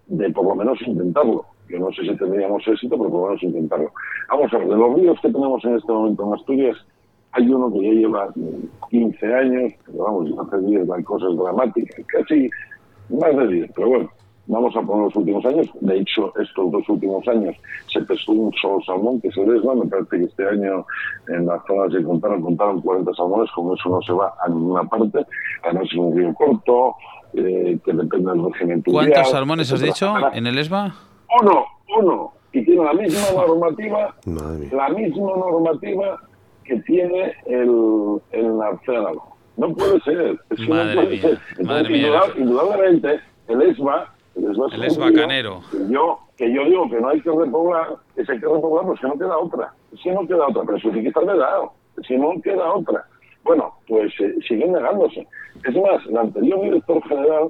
de 0.07 0.29
por 0.31 0.45
lo 0.45 0.55
menos 0.55 0.77
intentarlo. 0.85 1.45
Yo 1.69 1.79
no 1.79 1.91
sé 1.93 2.01
si 2.01 2.15
tendríamos 2.17 2.67
éxito, 2.67 2.97
pero 2.97 3.09
por 3.09 3.21
lo 3.21 3.27
menos 3.27 3.43
intentarlo. 3.43 3.91
Vamos 4.29 4.53
a 4.53 4.57
ver, 4.57 4.67
de 4.67 4.75
los 4.75 4.95
ríos 4.95 5.19
que 5.21 5.31
tenemos 5.31 5.63
en 5.63 5.75
este 5.75 5.91
momento 5.91 6.27
en 6.27 6.33
Asturias, 6.33 6.77
hay 7.35 7.49
uno 7.49 7.71
que 7.71 7.81
ya 7.81 7.91
lleva 7.91 8.27
mm, 8.35 8.89
15 8.89 9.33
años, 9.33 9.73
pero 9.85 9.97
vamos, 10.03 10.31
hace 10.39 10.61
10 10.61 10.89
hay 10.89 11.03
cosas 11.03 11.35
dramáticas, 11.37 12.05
casi 12.07 12.49
más 13.09 13.35
de 13.35 13.47
10, 13.47 13.71
pero 13.75 13.87
bueno, 13.89 14.09
vamos 14.47 14.75
a 14.75 14.81
poner 14.81 15.05
los 15.05 15.15
últimos 15.15 15.45
años. 15.45 15.67
De 15.81 15.99
hecho, 15.99 16.31
estos 16.39 16.71
dos 16.71 16.87
últimos 16.87 17.27
años 17.27 17.55
se 17.91 18.01
pescó 18.01 18.31
un 18.33 18.53
solo 18.53 18.81
salmón, 18.85 19.19
que 19.21 19.27
es 19.27 19.37
el 19.37 19.55
Esma. 19.55 19.75
Me 19.75 19.85
parece 19.85 20.17
que 20.17 20.23
este 20.23 20.47
año 20.47 20.85
en 21.27 21.45
las 21.45 21.61
zonas 21.65 21.93
que 21.93 22.03
contaron, 22.03 22.41
contaron 22.41 22.81
40 22.81 23.13
salmones, 23.13 23.51
con 23.51 23.73
eso 23.73 23.89
no 23.89 24.01
se 24.01 24.13
va 24.13 24.33
a 24.43 24.49
ninguna 24.49 24.83
parte. 24.83 25.25
Además, 25.63 25.87
es 25.91 25.97
un 25.97 26.17
río 26.17 26.33
corto, 26.33 26.95
eh, 27.33 27.77
que 27.83 27.91
depende 27.91 28.31
del 28.31 28.45
régimen 28.45 28.81
¿Cuántos 28.81 29.29
salmones 29.29 29.71
has 29.71 29.81
dicho 29.81 30.13
en 30.33 30.47
el 30.47 30.57
ESBA? 30.57 30.95
Uno, 31.41 31.65
uno. 31.99 32.31
Y 32.53 32.63
tiene 32.63 32.85
la 32.85 32.93
misma 32.93 33.21
normativa 33.47 34.15
la 34.71 34.89
misma 34.89 35.31
normativa 35.35 36.21
que 36.65 36.75
tiene 36.81 37.33
el, 37.45 38.19
el 38.31 38.57
narcélago. 38.57 39.35
No 39.57 39.73
puede 39.73 39.99
ser. 40.01 40.37
Es 40.49 40.67
Madre 40.67 40.95
no 40.95 41.01
puede 41.01 41.09
mía, 41.15 41.21
ser. 41.21 41.65
madre 41.65 41.87
Entonces, 41.87 41.89
mía. 41.89 42.07
indudab- 42.09 42.37
indudablemente, 42.37 43.19
el 43.47 43.61
ESMA, 43.61 44.13
el 44.35 44.51
ESMA, 44.51 44.67
es 44.67 44.73
El 44.73 44.83
ESMA 44.83 45.13
canero. 45.13 45.61
Que 45.71 45.77
yo, 45.93 46.19
que 46.37 46.53
yo 46.53 46.65
digo 46.65 46.89
que 46.89 46.99
no 46.99 47.09
hay 47.09 47.21
que 47.21 47.31
repoblar, 47.31 47.87
que 48.15 48.25
se 48.25 48.31
hay 48.33 48.39
que 48.39 48.47
repoblar, 48.47 48.85
pues 48.85 48.99
que 48.99 49.07
no 49.07 49.13
queda 49.17 49.37
otra. 49.37 49.73
Que 50.03 50.11
no 50.11 50.27
queda 50.27 50.47
otra, 50.47 50.63
pero 50.65 50.77
eso 50.77 50.91
sí 50.91 51.01
que 51.01 51.07
está 51.07 51.21
vedado. 51.21 51.71
Que 52.05 52.17
no 52.17 52.33
queda 52.43 52.73
otra. 52.73 53.05
Bueno, 53.43 53.73
pues 53.87 54.11
eh, 54.19 54.35
siguen 54.47 54.73
negándose. 54.73 55.25
Es 55.63 55.75
más, 55.75 56.05
el 56.09 56.17
anterior 56.17 56.61
director 56.63 57.01
general 57.07 57.47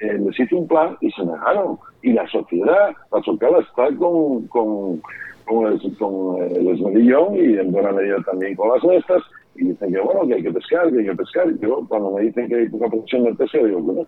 eh, 0.00 0.16
les 0.18 0.38
hizo 0.38 0.56
un 0.58 0.68
plan 0.68 0.96
y 1.00 1.10
se 1.10 1.24
negaron. 1.24 1.78
Y 2.02 2.12
la 2.12 2.28
sociedad, 2.28 2.90
la 3.10 3.22
sociedad 3.22 3.58
está 3.60 3.88
con, 3.96 4.46
con, 4.46 5.02
con 5.48 5.66
el, 5.66 5.98
con 5.98 6.42
el 6.42 6.68
esmerillón 6.68 7.36
y 7.36 7.58
en 7.58 7.72
buena 7.72 7.92
medida 7.92 8.16
también 8.24 8.54
con 8.54 8.68
las 8.68 8.82
nuestras 8.84 9.22
y 9.56 9.64
dicen 9.64 9.92
que 9.92 10.00
bueno, 10.00 10.26
que 10.26 10.34
hay 10.34 10.42
que 10.42 10.52
pescar, 10.52 10.90
que 10.92 10.98
hay 11.00 11.06
que 11.06 11.16
pescar. 11.16 11.58
Yo 11.58 11.84
cuando 11.88 12.12
me 12.12 12.22
dicen 12.22 12.48
que 12.48 12.54
hay 12.54 12.68
poca 12.68 12.88
producción 12.88 13.24
de 13.24 13.34
pesca, 13.34 13.58
digo, 13.58 13.80
bueno, 13.80 14.06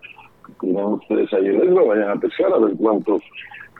tienen 0.59 0.85
ustedes 0.85 1.33
ahí 1.33 1.47
el 1.47 1.61
Ebro, 1.61 1.87
vayan 1.87 2.09
a 2.09 2.15
pescar 2.15 2.53
a 2.53 2.59
ver 2.59 2.75
cuántos 2.77 3.21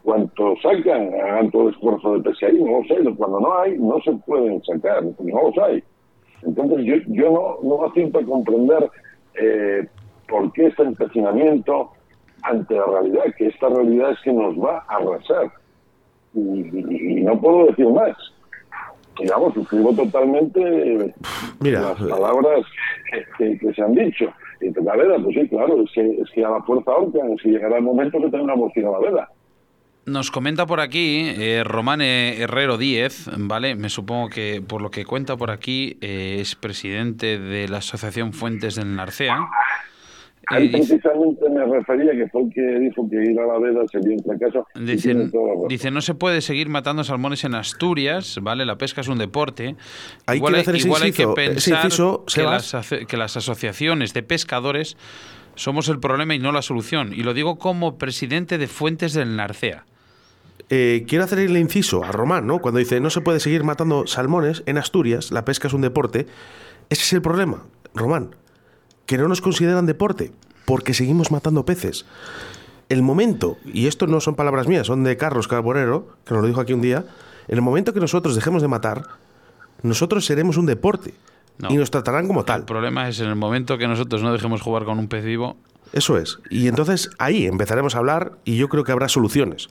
cuántos 0.03 0.59
sacan, 0.61 1.13
hagan 1.13 1.51
todo 1.51 1.69
el 1.69 1.75
esfuerzo 1.75 2.17
de 2.17 2.23
pesca 2.23 2.47
ahí, 2.47 2.61
no 2.61 2.81
lo 2.81 2.83
sé, 2.85 3.15
cuando 3.15 3.39
no 3.39 3.59
hay, 3.59 3.77
no 3.77 4.01
se 4.01 4.11
pueden 4.25 4.61
sacar, 4.63 5.03
no 5.03 5.13
los 5.19 5.57
hay. 5.59 5.83
Entonces 6.43 6.85
yo, 6.85 6.95
yo 7.07 7.59
no, 7.61 7.77
no 7.77 7.85
a 7.85 8.25
comprender 8.25 8.89
eh, 9.35 9.87
por 10.27 10.51
qué 10.53 10.67
este 10.67 10.83
empecinamiento 10.83 11.91
ante 12.43 12.75
la 12.75 12.85
realidad, 12.85 13.23
que 13.37 13.47
esta 13.47 13.69
realidad 13.69 14.11
es 14.11 14.19
que 14.23 14.33
nos 14.33 14.57
va 14.57 14.83
a 14.87 14.95
arrasar. 14.95 15.51
Y, 16.33 16.39
y- 16.39 17.19
y 17.19 17.21
no 17.21 17.39
puedo 17.39 17.67
decir 17.67 17.87
más. 17.87 18.15
digamos, 19.19 19.53
suscribo 19.53 19.93
totalmente 19.93 21.13
Mira, 21.59 21.81
las 21.81 21.99
palabras 21.99 22.65
que, 23.37 23.57
que, 23.59 23.73
se 23.73 23.81
han 23.81 23.93
dicho. 23.93 24.31
Y 24.61 24.71
la 24.83 24.95
veda, 24.95 25.15
pues 25.23 25.35
sí, 25.35 25.47
claro, 25.49 25.83
es 25.83 25.91
que, 25.93 26.01
es 26.21 26.29
que 26.31 26.45
a 26.45 26.49
la 26.49 26.61
fuerza 26.63 26.91
ahorcan, 26.91 27.33
es 27.33 27.41
que 27.41 27.49
llegará 27.49 27.77
el 27.77 27.83
momento 27.83 28.19
que 28.19 28.29
tengamos 28.29 28.71
que 28.73 28.79
ir 28.79 28.85
a 28.85 28.91
la 28.91 28.99
veda. 28.99 29.29
Nos 30.05 30.31
comenta 30.31 30.65
por 30.65 30.79
aquí 30.79 31.31
eh, 31.37 31.63
Román 31.63 32.01
Herrero 32.01 32.77
Díez, 32.79 33.29
¿vale? 33.37 33.75
Me 33.75 33.89
supongo 33.89 34.29
que 34.29 34.59
por 34.67 34.81
lo 34.81 34.89
que 34.89 35.05
cuenta 35.05 35.37
por 35.37 35.51
aquí 35.51 35.97
eh, 36.01 36.37
es 36.39 36.55
presidente 36.55 37.37
de 37.37 37.67
la 37.67 37.77
Asociación 37.77 38.33
Fuentes 38.33 38.75
del 38.75 38.95
Narcea. 38.95 39.37
Ahí 40.47 40.69
precisamente 40.69 41.49
me 41.49 41.65
refería 41.65 42.11
que 42.11 42.27
fue 42.29 42.43
el 42.43 42.53
que 42.53 42.61
dijo 42.79 43.07
que 43.09 43.15
ir 43.23 43.39
a 43.39 43.45
la 43.45 43.59
veda 43.59 43.81
sería 43.91 44.17
un 44.17 44.23
fracaso. 44.23 44.67
dice, 45.67 45.91
no 45.91 46.01
se 46.01 46.15
puede 46.15 46.41
seguir 46.41 46.67
matando 46.67 47.03
salmones 47.03 47.43
en 47.43 47.55
Asturias, 47.55 48.39
¿vale? 48.41 48.65
La 48.65 48.77
pesca 48.77 49.01
es 49.01 49.07
un 49.07 49.17
deporte. 49.17 49.75
Hay 50.25 50.37
igual, 50.37 50.55
hay, 50.55 50.63
igual 50.77 51.03
hay 51.03 51.11
que 51.11 51.27
pensar 51.27 51.89
que, 52.33 52.43
las, 52.43 52.75
que 53.07 53.17
las 53.17 53.37
asociaciones 53.37 54.13
de 54.13 54.23
pescadores 54.23 54.97
somos 55.55 55.89
el 55.89 55.99
problema 55.99 56.33
y 56.33 56.39
no 56.39 56.51
la 56.51 56.61
solución. 56.61 57.13
Y 57.13 57.23
lo 57.23 57.33
digo 57.33 57.57
como 57.57 57.97
presidente 57.97 58.57
de 58.57 58.67
Fuentes 58.67 59.13
del 59.13 59.35
Narcea. 59.35 59.85
Eh, 60.69 61.05
quiero 61.07 61.25
hacer 61.25 61.39
el 61.39 61.57
inciso 61.57 62.03
a 62.03 62.11
Román, 62.11 62.47
¿no? 62.47 62.59
Cuando 62.59 62.79
dice 62.79 62.99
no 62.99 63.09
se 63.09 63.21
puede 63.21 63.39
seguir 63.39 63.63
matando 63.63 64.07
salmones 64.07 64.63
en 64.65 64.77
Asturias, 64.77 65.31
la 65.31 65.45
pesca 65.45 65.67
es 65.67 65.73
un 65.73 65.81
deporte. 65.81 66.27
Ese 66.89 67.03
es 67.03 67.13
el 67.13 67.21
problema, 67.21 67.65
Román 67.93 68.35
que 69.11 69.17
no 69.17 69.27
nos 69.27 69.41
consideran 69.41 69.85
deporte, 69.85 70.31
porque 70.63 70.93
seguimos 70.93 71.31
matando 71.31 71.65
peces. 71.65 72.05
El 72.87 73.01
momento, 73.01 73.57
y 73.65 73.87
esto 73.87 74.07
no 74.07 74.21
son 74.21 74.35
palabras 74.35 74.69
mías, 74.69 74.87
son 74.87 75.03
de 75.03 75.17
Carlos 75.17 75.49
Carbonero, 75.49 76.15
que 76.23 76.33
nos 76.33 76.43
lo 76.43 76.47
dijo 76.47 76.61
aquí 76.61 76.71
un 76.71 76.79
día, 76.79 77.03
en 77.49 77.55
el 77.55 77.61
momento 77.61 77.91
que 77.91 77.99
nosotros 77.99 78.35
dejemos 78.35 78.61
de 78.61 78.69
matar, 78.69 79.03
nosotros 79.83 80.25
seremos 80.25 80.55
un 80.55 80.65
deporte 80.65 81.13
y 81.67 81.75
nos 81.75 81.91
tratarán 81.91 82.25
como 82.25 82.45
tal. 82.45 82.61
El 82.61 82.65
problema 82.65 83.09
es 83.09 83.19
en 83.19 83.27
el 83.27 83.35
momento 83.35 83.77
que 83.77 83.85
nosotros 83.85 84.23
no 84.23 84.31
dejemos 84.31 84.61
jugar 84.61 84.85
con 84.85 84.97
un 84.97 85.09
pez 85.09 85.25
vivo. 85.25 85.57
Eso 85.91 86.17
es. 86.17 86.39
Y 86.49 86.69
entonces 86.69 87.09
ahí 87.17 87.47
empezaremos 87.47 87.95
a 87.95 87.97
hablar 87.97 88.37
y 88.45 88.55
yo 88.55 88.69
creo 88.69 88.85
que 88.85 88.93
habrá 88.93 89.09
soluciones. 89.09 89.67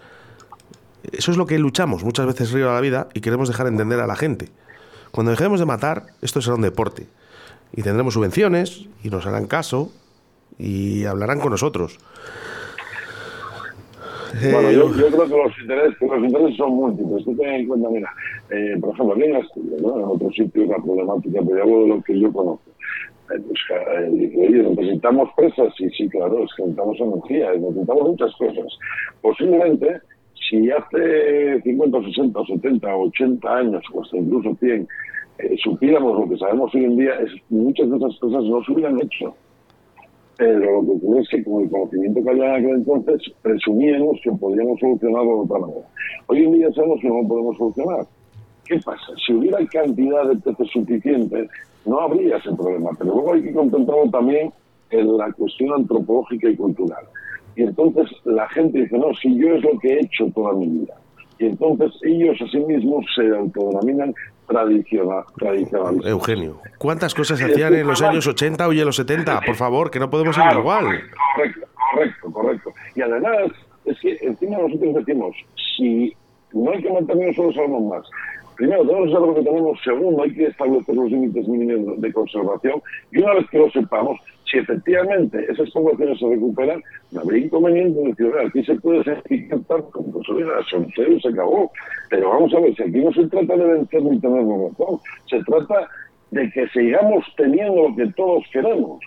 Eso 1.13 1.31
es 1.31 1.39
lo 1.39 1.47
que 1.47 1.59
luchamos 1.59 2.05
muchas 2.05 2.27
veces 2.27 2.53
río 2.53 2.71
a 2.71 2.75
la 2.75 2.83
vida 2.83 3.09
y 3.15 3.23
queremos 3.23 3.49
dejar 3.49 3.69
entender 3.69 4.01
a 4.01 4.07
la 4.07 4.17
gente. 4.17 4.51
Cuando 5.13 5.31
dejemos 5.31 5.61
de 5.61 5.65
matar, 5.65 6.09
esto 6.21 6.43
será 6.43 6.57
un 6.57 6.61
deporte 6.61 7.07
y 7.73 7.83
tendremos 7.83 8.15
subvenciones 8.15 8.89
y 9.03 9.11
nos 9.11 9.27
harán 9.27 9.47
caso 9.47 9.91
y 10.59 11.05
hablarán 11.05 11.41
con 11.41 11.51
nosotros. 11.51 11.99
Bueno, 14.33 14.71
yo, 14.71 14.95
yo, 14.95 15.09
creo 15.09 15.25
que 15.27 15.37
los 15.37 15.59
intereses, 15.61 16.01
los 16.01 16.25
intereses 16.25 16.57
son 16.57 16.73
múltiples. 16.73 17.25
Tú 17.25 17.37
ten 17.37 17.49
en 17.49 17.67
cuenta, 17.67 17.89
mira, 17.89 18.13
eh, 18.51 18.77
por 18.81 18.95
ejemplo, 18.95 19.15
aquí 19.15 19.25
en 19.25 19.37
Asturias, 19.37 19.83
¿no? 19.83 19.99
en 19.99 20.05
otros 20.05 20.35
sitios 20.35 20.69
la 20.69 20.77
problemática, 20.77 21.41
pero 21.47 21.63
hablo 21.63 21.83
de 21.83 21.89
lo 21.89 22.03
que 22.03 22.19
yo 22.19 22.33
conozco. 22.33 22.71
Eh, 23.33 23.41
pues, 23.47 23.61
eh, 23.71 24.33
oye, 24.39 24.63
necesitamos 24.63 25.31
presas, 25.37 25.75
sí, 25.77 25.89
sí, 25.91 26.09
claro, 26.09 26.45
es 26.45 26.51
que 26.55 26.63
necesitamos 26.63 27.01
energía, 27.01 27.53
necesitamos 27.55 28.03
muchas 28.03 28.37
cosas. 28.37 28.79
Posiblemente, 29.21 30.01
si 30.49 30.71
hace 30.71 31.61
50, 31.63 32.03
60, 32.03 32.41
70, 32.47 32.97
80 32.97 33.57
años, 33.57 33.85
o 33.93 34.03
hasta 34.03 34.17
incluso 34.17 34.57
100, 34.61 34.89
eh, 35.43 35.57
supiéramos 35.63 36.19
lo 36.19 36.29
que 36.29 36.37
sabemos 36.37 36.75
hoy 36.75 36.85
en 36.85 36.97
día, 36.97 37.15
es, 37.21 37.31
muchas 37.49 37.91
de 37.91 37.97
esas 37.97 38.19
cosas 38.19 38.45
no 38.45 38.63
se 38.65 38.73
hubieran 38.73 39.01
hecho. 39.01 39.35
Pero 40.37 40.81
lo 40.81 40.87
que 40.87 40.93
ocurre 40.93 41.21
es 41.21 41.29
que 41.29 41.45
con 41.45 41.63
el 41.63 41.71
conocimiento 41.71 42.23
que 42.23 42.31
había 42.31 42.57
en 42.57 42.65
aquel 42.65 42.77
entonces, 42.77 43.33
presumíamos 43.43 44.19
que 44.23 44.33
podríamos 44.33 44.81
solucionarlo 44.81 45.37
de 45.37 45.41
otra 45.43 45.59
manera. 45.59 45.87
Hoy 46.29 46.45
en 46.45 46.53
día 46.53 46.73
sabemos 46.73 47.01
que 47.01 47.09
no 47.09 47.29
podemos 47.29 47.57
solucionar. 47.59 48.07
¿Qué 48.65 48.79
pasa? 48.79 49.13
Si 49.27 49.35
hubiera 49.35 49.59
cantidad 49.67 50.29
de 50.29 50.37
peces 50.37 50.71
suficiente, 50.73 51.49
no 51.85 52.01
habría 52.01 52.37
ese 52.37 52.55
problema. 52.55 52.91
Pero 52.99 53.15
luego 53.15 53.35
hay 53.35 53.43
que 53.43 53.53
contemplarlo 53.53 54.11
también 54.11 54.51
en 54.91 55.17
la 55.17 55.31
cuestión 55.33 55.73
antropológica 55.75 56.49
y 56.49 56.57
cultural. 56.57 57.05
Y 57.57 57.63
entonces 57.63 58.09
la 58.25 58.49
gente 58.49 58.81
dice, 58.81 58.97
no, 58.97 59.13
si 59.15 59.37
yo 59.37 59.55
es 59.55 59.63
lo 59.63 59.79
que 59.79 59.89
he 59.89 60.01
hecho 60.01 60.31
toda 60.35 60.55
mi 60.55 60.69
vida. 60.69 60.95
Y 61.41 61.47
entonces 61.47 61.91
ellos 62.03 62.37
a 62.43 62.47
sí 62.49 62.59
mismos 62.59 63.07
se 63.15 63.27
autodenominan 63.35 64.15
tradicional, 64.47 65.25
tradicional. 65.39 65.99
Eugenio, 66.05 66.59
¿cuántas 66.77 67.15
cosas 67.15 67.41
hacían 67.41 67.75
en 67.75 67.87
los 67.87 68.03
años 68.03 68.27
80 68.27 68.69
o 68.69 68.73
en 68.73 68.85
los 68.85 68.97
70? 68.97 69.41
Por 69.47 69.55
favor, 69.55 69.91
que 69.91 69.99
no 69.99 70.11
podemos 70.11 70.37
ir 70.37 70.45
igual. 70.59 70.85
Correcto, 71.35 71.67
correcto, 71.93 72.33
correcto. 72.33 72.73
Y 72.95 73.01
además, 73.01 73.53
es 73.87 73.99
que 74.01 74.19
encima 74.21 74.59
nosotros 74.59 74.97
decimos, 74.97 75.35
si 75.79 76.15
no 76.53 76.73
hay 76.73 76.83
que 76.83 76.93
mantener 76.93 77.35
solo 77.35 77.53
sabemos 77.55 77.83
más. 77.85 78.07
Primero, 78.57 78.85
tenemos 78.85 79.07
que 79.07 79.15
saber 79.15 79.29
lo 79.29 79.35
que 79.37 79.43
tenemos. 79.43 79.81
Segundo, 79.83 80.23
hay 80.23 80.35
que 80.35 80.47
establecer 80.47 80.95
los 80.95 81.11
límites 81.11 81.49
mínimos 81.49 81.99
de 81.99 82.13
conservación. 82.13 82.83
Y 83.13 83.23
una 83.23 83.33
vez 83.33 83.49
que 83.51 83.59
lo 83.59 83.71
sepamos, 83.71 84.21
si 84.51 84.59
efectivamente 84.59 85.45
esas 85.49 85.71
poblaciones 85.71 86.19
se 86.19 86.29
recuperan, 86.29 86.83
no 87.13 87.21
habría 87.21 87.45
inconveniente 87.45 88.01
en 88.01 88.11
decir, 88.11 88.33
aquí 88.45 88.65
se 88.65 88.75
puede 88.77 89.03
pues 89.03 90.29
oiga, 90.29 90.53
son 90.69 90.89
y 90.97 91.21
se 91.21 91.29
acabó. 91.29 91.71
Pero 92.09 92.31
vamos 92.31 92.53
a 92.55 92.61
ver, 92.61 92.75
si 92.75 92.83
aquí 92.83 92.99
no 92.99 93.13
se 93.13 93.27
trata 93.29 93.57
de 93.57 93.65
vencer 93.65 94.03
ni 94.03 94.21
tener 94.21 94.43
razón, 94.43 94.99
se 95.29 95.43
trata 95.45 95.89
de 96.31 96.51
que 96.51 96.69
sigamos 96.69 97.25
teniendo 97.37 97.89
lo 97.89 97.97
que 97.97 98.07
todos 98.13 98.45
queremos. 98.53 99.01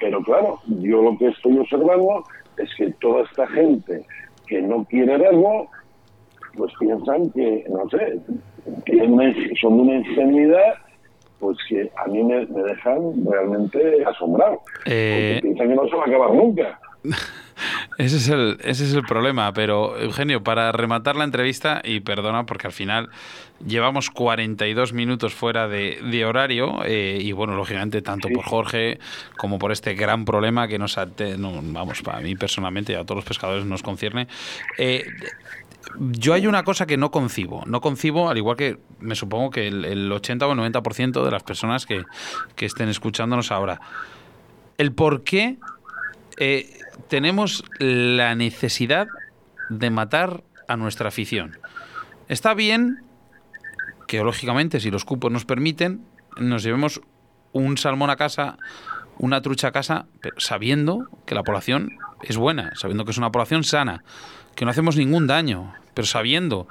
Pero 0.00 0.22
claro, 0.22 0.58
yo 0.80 1.02
lo 1.02 1.18
que 1.18 1.28
estoy 1.28 1.58
observando 1.58 2.24
es 2.56 2.70
que 2.76 2.90
toda 3.00 3.24
esta 3.24 3.46
gente 3.48 4.04
que 4.46 4.62
no 4.62 4.84
quiere 4.84 5.18
verlo, 5.18 5.66
pues 6.56 6.72
piensan 6.80 7.30
que, 7.30 7.64
no 7.68 7.88
sé, 7.90 8.18
que 8.86 9.52
son 9.60 9.80
una 9.80 9.96
ingenuidad 9.96 10.74
pues 11.38 11.56
que 11.68 11.90
a 11.96 12.08
mí 12.08 12.22
me, 12.22 12.46
dejan 12.46 13.24
realmente 13.26 14.04
asombrado. 14.04 14.60
Eh... 14.86 15.38
piensan 15.42 15.68
que 15.68 15.74
no 15.74 15.88
se 15.88 15.96
va 15.96 16.04
a 16.04 16.06
acabar 16.06 16.34
nunca. 16.34 16.80
Ese 17.98 18.16
es, 18.18 18.28
el, 18.28 18.58
ese 18.62 18.84
es 18.84 18.94
el 18.94 19.02
problema, 19.02 19.52
pero 19.52 19.98
Eugenio, 19.98 20.44
para 20.44 20.70
rematar 20.70 21.16
la 21.16 21.24
entrevista, 21.24 21.80
y 21.82 21.98
perdona 22.00 22.46
porque 22.46 22.68
al 22.68 22.72
final 22.72 23.10
llevamos 23.66 24.10
42 24.10 24.92
minutos 24.92 25.34
fuera 25.34 25.66
de, 25.66 25.98
de 26.08 26.24
horario, 26.24 26.80
eh, 26.84 27.18
y 27.20 27.32
bueno, 27.32 27.56
lógicamente 27.56 28.00
tanto 28.00 28.28
por 28.28 28.44
Jorge 28.44 29.00
como 29.36 29.58
por 29.58 29.72
este 29.72 29.94
gran 29.94 30.24
problema 30.24 30.68
que 30.68 30.78
nos, 30.78 30.96
no, 31.38 31.60
vamos, 31.60 32.02
para 32.02 32.20
mí 32.20 32.36
personalmente 32.36 32.92
y 32.92 32.96
a 32.96 33.02
todos 33.02 33.16
los 33.16 33.24
pescadores 33.24 33.64
nos 33.64 33.82
concierne. 33.82 34.28
Eh, 34.78 35.04
yo 35.96 36.34
hay 36.34 36.46
una 36.46 36.64
cosa 36.64 36.86
que 36.86 36.96
no 36.96 37.10
concibo. 37.10 37.64
No 37.66 37.80
concibo, 37.80 38.28
al 38.30 38.36
igual 38.36 38.56
que 38.56 38.78
me 39.00 39.14
supongo 39.14 39.50
que 39.50 39.68
el, 39.68 40.10
80 40.10 40.46
o 40.46 40.52
el 40.52 40.58
90% 40.58 41.24
de 41.24 41.30
las 41.30 41.42
personas 41.42 41.86
que, 41.86 42.04
estén 42.58 42.88
escuchándonos 42.88 43.50
ahora. 43.50 43.80
El 44.76 44.92
por 44.92 45.24
qué 45.24 45.58
eh, 46.38 46.80
tenemos 47.08 47.64
la 47.78 48.34
necesidad 48.34 49.08
de 49.68 49.90
matar 49.90 50.42
a 50.68 50.76
nuestra 50.76 51.08
afición. 51.08 51.58
Está 52.28 52.54
bien 52.54 53.02
que, 54.06 54.22
lógicamente, 54.22 54.80
si 54.80 54.90
los 54.90 55.04
cupos 55.04 55.32
nos 55.32 55.44
permiten, 55.44 56.04
nos 56.38 56.62
llevemos 56.62 57.00
un 57.52 57.78
salmón 57.78 58.10
a 58.10 58.16
casa, 58.16 58.58
una 59.18 59.42
trucha 59.42 59.68
a 59.68 59.72
casa, 59.72 60.06
pero 60.20 60.38
sabiendo 60.38 61.08
que 61.26 61.34
la 61.34 61.42
población 61.42 61.98
es 62.22 62.36
buena, 62.36 62.72
sabiendo 62.74 63.04
que 63.04 63.10
es 63.10 63.18
una 63.18 63.30
población 63.30 63.64
sana 63.64 64.02
que 64.54 64.64
no 64.64 64.72
hacemos 64.72 64.96
ningún 64.96 65.28
daño, 65.28 65.72
pero 65.94 66.04
sabiendo 66.04 66.66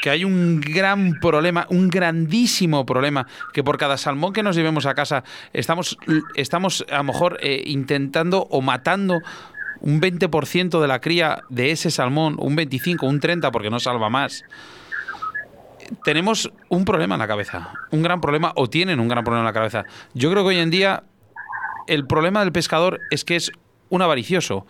que 0.00 0.08
hay 0.08 0.24
un 0.24 0.60
gran 0.60 1.20
problema, 1.20 1.66
un 1.68 1.90
grandísimo 1.90 2.86
problema, 2.86 3.26
que 3.52 3.62
por 3.62 3.76
cada 3.76 3.98
salmón 3.98 4.32
que 4.32 4.42
nos 4.42 4.56
llevemos 4.56 4.86
a 4.86 4.94
casa 4.94 5.24
estamos, 5.52 5.98
estamos 6.36 6.86
a 6.90 6.98
lo 6.98 7.04
mejor 7.04 7.38
eh, 7.42 7.62
intentando 7.66 8.46
o 8.50 8.62
matando 8.62 9.22
un 9.80 10.00
20% 10.00 10.80
de 10.80 10.88
la 10.88 11.00
cría 11.00 11.42
de 11.50 11.70
ese 11.70 11.90
salmón, 11.90 12.36
un 12.38 12.56
25, 12.56 13.06
un 13.06 13.20
30, 13.20 13.50
porque 13.52 13.70
no 13.70 13.78
salva 13.78 14.08
más. 14.08 14.44
Tenemos 16.04 16.50
un 16.68 16.84
problema 16.84 17.14
en 17.14 17.20
la 17.20 17.28
cabeza, 17.28 17.72
un 17.90 18.02
gran 18.02 18.20
problema, 18.20 18.52
o 18.56 18.68
tienen 18.68 19.00
un 19.00 19.08
gran 19.08 19.24
problema 19.24 19.42
en 19.42 19.46
la 19.46 19.52
cabeza. 19.52 19.84
Yo 20.14 20.30
creo 20.30 20.44
que 20.44 20.48
hoy 20.48 20.58
en 20.58 20.70
día 20.70 21.04
el 21.88 22.06
problema 22.06 22.40
del 22.40 22.52
pescador 22.52 23.00
es 23.10 23.24
que 23.24 23.36
es 23.36 23.50
un 23.90 24.02
avaricioso 24.02 24.66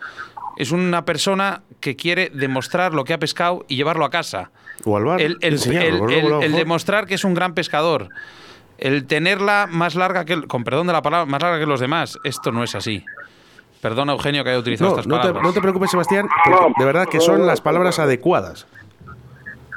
es 0.59 0.73
una 0.73 1.05
persona 1.05 1.63
que 1.79 1.95
quiere 1.95 2.29
demostrar 2.29 2.93
lo 2.93 3.05
que 3.05 3.13
ha 3.13 3.17
pescado 3.17 3.63
y 3.69 3.77
llevarlo 3.77 4.03
a 4.03 4.09
casa. 4.09 4.51
O 4.85 4.97
al 4.97 5.05
bar, 5.05 5.21
el, 5.21 5.39
demostrar 6.51 7.07
que 7.07 7.15
es 7.15 7.23
un 7.23 7.33
gran 7.33 7.53
pescador. 7.53 8.09
El 8.77 9.07
tenerla 9.07 9.67
más 9.71 9.95
larga 9.95 10.25
que, 10.25 10.41
con 10.43 10.65
perdón 10.65 10.87
de 10.87 10.93
la 10.93 11.01
palabra, 11.01 11.25
más 11.25 11.41
larga 11.41 11.59
que 11.59 11.65
los 11.65 11.79
demás. 11.79 12.19
Esto 12.25 12.51
no 12.51 12.61
es 12.63 12.75
así. 12.75 13.05
Perdona, 13.81 14.11
Eugenio, 14.11 14.43
que 14.43 14.49
haya 14.49 14.59
utilizado 14.59 14.91
estas 14.91 15.07
no 15.07 15.15
palabras. 15.15 15.43
no 15.43 15.53
te 15.53 15.61
preocupes, 15.61 15.91
Sebastián, 15.91 16.27
de 16.77 16.85
verdad 16.85 17.07
que 17.07 17.21
son 17.21 17.47
las 17.47 17.61
palabras 17.61 17.97
adecuadas. 17.99 18.67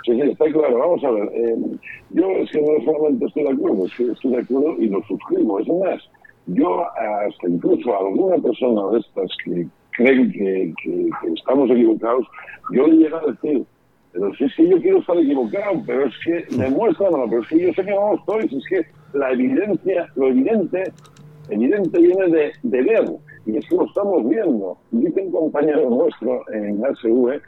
Sí, 0.04 0.20
sí, 0.20 0.20
está 0.20 0.46
claro. 0.46 0.78
Vamos 0.78 1.04
a 1.04 1.10
ver. 1.12 1.30
Eh, 1.32 1.54
yo 2.10 2.28
es 2.28 2.50
que 2.50 2.60
no 2.60 2.84
solamente 2.84 3.26
estoy 3.26 3.44
de 3.44 3.52
acuerdo, 3.52 3.86
es 3.86 3.92
que 3.94 4.10
estoy 4.10 4.32
de 4.32 4.38
acuerdo 4.40 4.74
y 4.80 4.88
lo 4.88 5.00
suscribo. 5.04 5.60
Es 5.60 5.68
más, 5.68 6.02
yo 6.46 6.84
hasta 6.86 7.48
incluso 7.48 7.96
alguna 7.96 8.36
persona 8.38 8.92
de 8.92 8.98
estas 8.98 9.30
que 9.44 9.66
creen 9.92 10.32
que, 10.32 10.74
estamos 11.34 11.70
equivocados, 11.70 12.26
yo 12.72 12.86
le 12.86 12.96
llego 12.96 13.16
a 13.16 13.32
decir, 13.32 13.64
Pero 14.12 14.34
si 14.34 14.44
es 14.44 14.54
que 14.54 14.68
yo 14.68 14.80
quiero 14.80 14.98
estar 14.98 15.16
equivocado, 15.16 15.82
pero 15.86 16.06
es 16.06 16.14
que 16.24 16.56
demuéstramelo, 16.56 17.26
pero 17.28 17.42
es 17.42 17.48
que 17.48 17.60
yo 17.60 17.72
sé 17.72 17.84
que 17.84 17.90
no 17.90 18.12
lo 18.12 18.14
estoy, 18.18 18.48
si 18.48 18.56
es 18.56 18.66
que 18.68 19.18
la 19.18 19.32
evidencia, 19.32 20.08
lo 20.16 20.28
evidente, 20.28 20.92
evidente 21.48 21.98
viene 21.98 22.28
de, 22.28 22.52
de 22.62 22.82
ver, 22.82 23.04
y 23.46 23.56
es 23.56 23.68
que 23.68 23.76
lo 23.76 23.86
estamos 23.86 24.28
viendo. 24.28 24.76
Dice 24.90 25.22
un 25.22 25.32
compañero 25.32 25.90
nuestro 25.90 26.42
en 26.52 26.84
ASV 26.84 27.40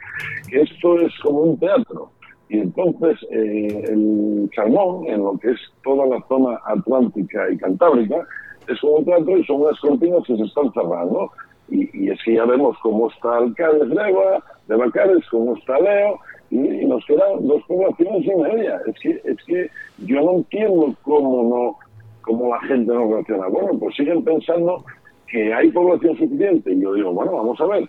que 0.49 0.61
esto 0.61 0.99
es 0.99 1.13
como 1.23 1.39
un 1.41 1.59
teatro. 1.59 2.11
Y 2.49 2.59
entonces 2.59 3.17
eh, 3.31 3.85
el 3.87 4.49
salmón, 4.55 5.07
en 5.07 5.19
lo 5.23 5.37
que 5.39 5.51
es 5.51 5.59
toda 5.83 6.05
la 6.05 6.23
zona 6.27 6.59
atlántica 6.65 7.49
y 7.49 7.57
cantábrica, 7.57 8.27
es 8.67 8.83
un 8.83 9.05
teatro 9.05 9.37
y 9.37 9.45
son 9.45 9.61
unas 9.61 9.79
cortinas 9.79 10.23
que 10.25 10.37
se 10.37 10.43
están 10.43 10.71
cerrando. 10.73 11.31
Y, 11.69 12.09
es 12.09 12.19
que 12.23 12.35
ya 12.35 12.45
vemos 12.45 12.77
cómo 12.83 13.09
está 13.09 13.37
Alcádes 13.37 13.89
de 13.89 13.99
Agua, 13.99 14.43
de 14.67 14.75
Bacares, 14.75 15.25
cómo 15.31 15.55
está 15.55 15.79
Leo, 15.79 16.19
y, 16.51 16.85
nos 16.85 17.03
quedan 17.05 17.47
dos 17.47 17.63
poblaciones 17.67 18.25
y 18.25 18.35
media. 18.35 18.79
Es 18.85 18.95
que, 18.99 19.21
es 19.23 19.43
que 19.45 19.69
yo 20.05 20.21
no 20.21 20.33
entiendo 20.33 20.93
cómo 21.03 21.43
no 21.43 21.85
cómo 22.25 22.49
la 22.49 22.59
gente 22.61 22.91
no 22.91 23.07
reacciona. 23.13 23.47
Bueno, 23.47 23.77
pues 23.79 23.95
siguen 23.95 24.23
pensando 24.23 24.83
que 25.27 25.53
hay 25.53 25.71
población 25.71 26.17
suficiente. 26.17 26.73
Y 26.73 26.81
yo 26.81 26.93
digo, 26.93 27.13
bueno, 27.13 27.33
vamos 27.33 27.59
a 27.61 27.65
ver, 27.67 27.87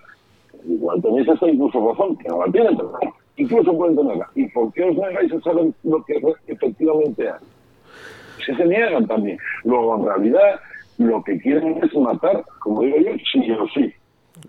igual 0.66 1.02
tenéis 1.02 1.28
hasta 1.28 1.48
incluso 1.48 1.88
razón, 1.88 2.16
que 2.16 2.28
no 2.28 2.44
la 2.44 2.52
tienen, 2.52 2.76
pero 2.76 2.92
incluso 3.36 3.76
pueden 3.76 3.96
tenerla. 3.96 4.28
¿Y 4.34 4.46
por 4.48 4.72
qué 4.72 4.84
os 4.84 4.96
negáis 4.96 5.32
a 5.32 5.40
saber 5.40 5.72
lo 5.82 6.04
que 6.04 6.20
efectivamente 6.46 7.28
hay? 7.28 7.40
Si 8.46 8.54
se 8.54 8.64
niegan 8.64 9.06
también. 9.06 9.38
Luego, 9.64 9.96
en 9.96 10.06
realidad, 10.06 10.60
lo 10.98 11.22
que 11.24 11.38
quieren 11.38 11.78
es 11.82 11.94
matar, 11.94 12.44
como 12.60 12.82
digo 12.82 12.96
yo, 12.98 13.10
sí 13.32 13.50
o 13.50 13.68
sí. 13.74 13.92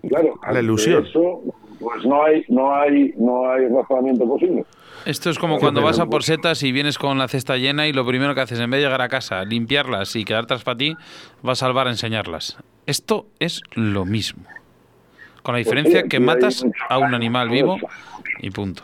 Claro, 0.08 0.34
la 0.50 0.60
ilusión. 0.60 1.04
Eso, 1.04 1.42
pues 1.80 2.04
no 2.04 2.22
hay, 2.22 2.44
no 2.48 2.74
hay, 2.74 3.12
no 3.16 3.50
hay 3.50 3.66
razonamiento 3.68 4.26
posible. 4.26 4.64
Esto 5.04 5.30
es 5.30 5.38
como 5.38 5.58
cuando 5.58 5.80
vas 5.80 6.00
a 6.00 6.06
por 6.06 6.22
setas 6.22 6.62
y 6.62 6.72
vienes 6.72 6.98
con 6.98 7.18
la 7.18 7.28
cesta 7.28 7.56
llena 7.56 7.86
y 7.86 7.92
lo 7.92 8.04
primero 8.04 8.34
que 8.34 8.40
haces, 8.40 8.58
en 8.60 8.70
vez 8.70 8.78
de 8.78 8.86
llegar 8.86 9.00
a 9.00 9.08
casa, 9.08 9.44
limpiarlas 9.44 10.14
y 10.16 10.24
quedártelas 10.24 10.64
para 10.64 10.76
ti, 10.76 10.96
vas 11.42 11.62
a 11.62 11.66
salvar 11.66 11.86
a 11.86 11.90
enseñarlas. 11.90 12.58
Esto 12.86 13.26
es 13.38 13.62
lo 13.74 14.04
mismo. 14.04 14.44
Con 15.42 15.54
la 15.54 15.58
pues 15.58 15.66
diferencia 15.66 16.02
que 16.08 16.20
matas 16.20 16.66
a 16.88 16.98
un 16.98 17.14
animal 17.14 17.48
vivo 17.48 17.78
y 18.40 18.50
punto. 18.50 18.82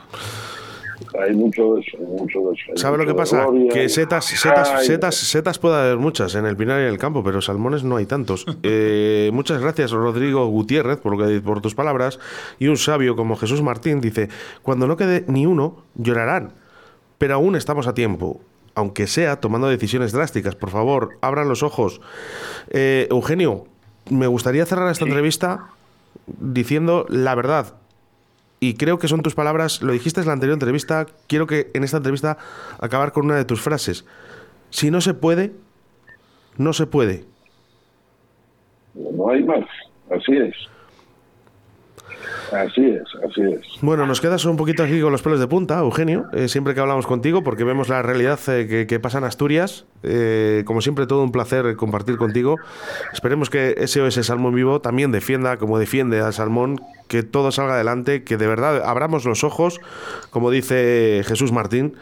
Hay 1.21 1.35
mucho 1.35 1.75
de 1.75 1.81
eso, 1.81 1.99
mucho 1.99 2.41
de 2.41 2.55
eso. 2.55 2.77
¿Sabe 2.77 2.99
lo 2.99 3.07
que 3.07 3.15
pasa? 3.15 3.47
que 3.73 3.89
setas, 3.89 4.25
setas, 4.25 4.85
setas, 4.87 5.15
setas 5.15 5.59
puede 5.59 5.77
haber 5.77 5.99
muchas 5.99 6.35
en 6.35 6.47
el 6.47 6.57
Pinar 6.57 6.81
y 6.81 6.85
en 6.85 6.89
el 6.89 6.99
campo, 6.99 7.23
pero 7.23 7.41
salmones 7.41 7.85
no 7.85 7.97
hay 7.97 8.07
tantos. 8.07 8.47
Eh, 8.67 9.31
muchas 9.33 9.61
gracias, 9.61 9.91
Rodrigo 9.91 10.47
Gutiérrez, 10.47 10.99
por, 10.99 11.17
lo 11.17 11.27
que, 11.27 11.41
por 11.41 11.61
tus 11.61 11.75
palabras. 11.75 12.19
Y 12.59 12.69
un 12.69 12.79
sabio 12.79 13.15
como 13.15 13.37
Jesús 13.37 13.63
Martín 13.63 14.01
dice: 14.01 14.31
Cuando 14.63 14.87
no 14.87 14.97
quede 14.97 15.25
ni 15.29 15.45
uno, 15.45 15.83
llorarán. 15.95 16.53
Pero 17.19 17.35
aún 17.35 17.57
estamos 17.57 17.87
a 17.87 17.95
tiempo 17.95 18.41
aunque 18.75 19.07
sea 19.07 19.41
tomando 19.41 19.69
decisiones 19.69 20.13
drásticas. 20.13 20.57
Por 20.57 20.71
favor, 20.71 21.17
abran 21.21 21.49
los 21.49 21.63
ojos. 21.63 22.01
Eh, 22.71 23.07
Eugenio, 23.11 23.67
me 24.11 24.27
gustaría 24.27 24.67
cerrar 24.67 24.91
esta 24.91 25.05
entrevista 25.05 25.69
diciendo 26.27 27.07
la 27.09 27.35
verdad 27.35 27.75
y 28.67 28.73
creo 28.73 28.99
que 28.99 29.09
son 29.09 29.21
tus 29.21 29.35
palabras, 29.35 29.83
lo 29.83 29.93
dijiste 29.93 30.23
en 30.23 30.27
la 30.27 30.33
anterior 30.33 30.55
entrevista, 30.55 31.07
quiero 31.27 31.47
que 31.47 31.71
en 31.75 31.85
esta 31.85 31.99
entrevista 31.99 32.39
acabar 32.81 33.13
con 33.13 33.27
una 33.27 33.37
de 33.37 33.45
tus 33.45 33.61
frases. 33.61 34.07
Si 34.71 34.91
no 34.91 35.03
se 35.03 35.13
puede, 35.13 35.53
no 36.57 36.73
se 36.73 36.87
puede. 36.87 37.27
No 38.95 39.29
hay 39.29 39.43
más, 39.45 39.67
así 40.11 40.35
es. 40.39 40.55
Así 42.53 42.85
es, 42.85 43.03
así 43.29 43.41
es. 43.43 43.61
Bueno, 43.81 44.07
nos 44.07 44.21
quedas 44.21 44.45
un 44.45 44.57
poquito 44.57 44.83
aquí 44.83 45.01
con 45.01 45.11
los 45.11 45.23
pelos 45.23 45.41
de 45.41 45.49
punta, 45.49 45.79
Eugenio, 45.81 46.27
eh, 46.33 46.49
siempre 46.49 46.75
que 46.75 46.81
hablamos 46.81 47.07
contigo, 47.07 47.43
porque 47.43 47.65
vemos 47.65 47.89
la 47.89 48.03
realidad 48.03 48.39
eh, 48.49 48.87
que, 48.87 49.01
pasa 49.01 49.19
en 49.19 49.25
Asturias. 49.25 49.87
Eh, 50.03 50.63
como 50.67 50.81
siempre, 50.81 51.07
todo 51.07 51.23
un 51.25 51.33
placer 51.33 51.77
compartir 51.77 52.17
contigo. 52.17 52.57
Esperemos 53.13 53.51
que 53.51 53.75
SOS 53.87 54.27
Salmón 54.27 54.55
Vivo 54.55 54.81
también 54.81 55.11
defienda, 55.11 55.57
como 55.57 55.79
defiende 55.79 56.21
al 56.21 56.33
salmón, 56.33 56.81
que 57.09 57.23
todo 57.23 57.51
salga 57.51 57.75
adelante, 57.75 58.23
que 58.23 58.37
de 58.37 58.47
verdad 58.47 58.83
abramos 58.85 59.25
los 59.25 59.45
ojos, 59.45 59.81
como 60.31 60.51
dice 60.51 61.23
Jesús 61.25 61.53
Martín. 61.53 61.95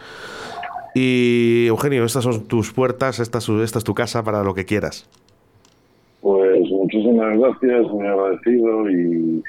Y 0.95 1.67
Eugenio, 1.69 2.05
estas 2.05 2.25
son 2.25 2.47
tus 2.47 2.73
puertas, 2.73 3.19
esta, 3.19 3.39
esta 3.39 3.79
es 3.79 3.85
tu 3.85 3.95
casa 3.95 4.23
para 4.23 4.43
lo 4.43 4.55
que 4.55 4.67
quieras. 4.67 5.09
Pues 6.21 6.69
muchísimas 6.71 7.37
gracias, 7.39 7.89
muy 7.89 8.07
agradecido 8.07 8.91
y 8.91 9.43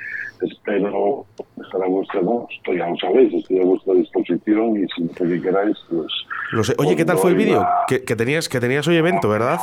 espero 0.43 1.25
estar 1.61 1.81
a 1.81 1.87
vuestra, 1.87 2.21
no, 2.21 2.47
estoy, 2.55 2.77
ya 2.77 2.87
lo 2.87 2.97
sabéis, 2.97 3.33
estoy 3.33 3.59
a 3.59 3.65
vuestra 3.65 3.93
disposición 3.93 4.83
y 4.83 4.87
siempre 4.89 5.27
que 5.27 5.41
queráis, 5.41 5.77
pues... 5.89 6.11
Lo 6.51 6.63
sé. 6.63 6.75
Oye, 6.77 6.95
¿qué 6.95 7.05
tal 7.05 7.17
fue 7.17 7.31
el 7.31 7.37
vídeo? 7.37 7.65
Que, 7.87 7.99
tenías, 7.99 8.49
que 8.49 8.59
tenías 8.59 8.87
hoy 8.87 8.97
evento, 8.97 9.29
¿verdad? 9.29 9.59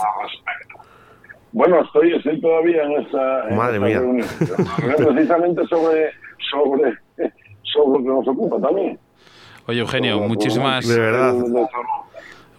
Bueno, 1.53 1.83
estoy, 1.83 2.15
estoy 2.15 2.41
todavía 2.41 2.85
en 2.85 2.93
esa, 3.03 3.55
Madre 3.55 3.81
mía. 3.81 3.99
reunión. 4.01 4.27
precisamente 4.97 5.67
sobre, 5.67 6.11
sobre, 6.51 6.95
sobre 7.63 7.99
lo 7.99 8.05
que 8.05 8.09
nos 8.09 8.29
ocupa 8.29 8.61
también. 8.61 8.99
Oye, 9.67 9.81
Eugenio, 9.81 10.21
muchísimas... 10.21 10.87
De 10.87 10.99
verdad. 10.99 11.35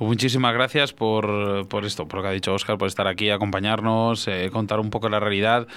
Muchísimas 0.01 0.51
gracias 0.55 0.93
por, 0.93 1.67
por, 1.67 1.85
esto, 1.85 2.07
por 2.07 2.17
lo 2.17 2.23
que 2.23 2.29
ha 2.29 2.31
dicho 2.31 2.55
Oscar, 2.55 2.79
por 2.79 2.87
estar 2.87 3.07
aquí, 3.07 3.29
acompañarnos, 3.29 4.27
eh, 4.27 4.49
contar 4.51 4.79
un 4.79 4.89
poco 4.89 5.09
la 5.09 5.19
realidad, 5.19 5.67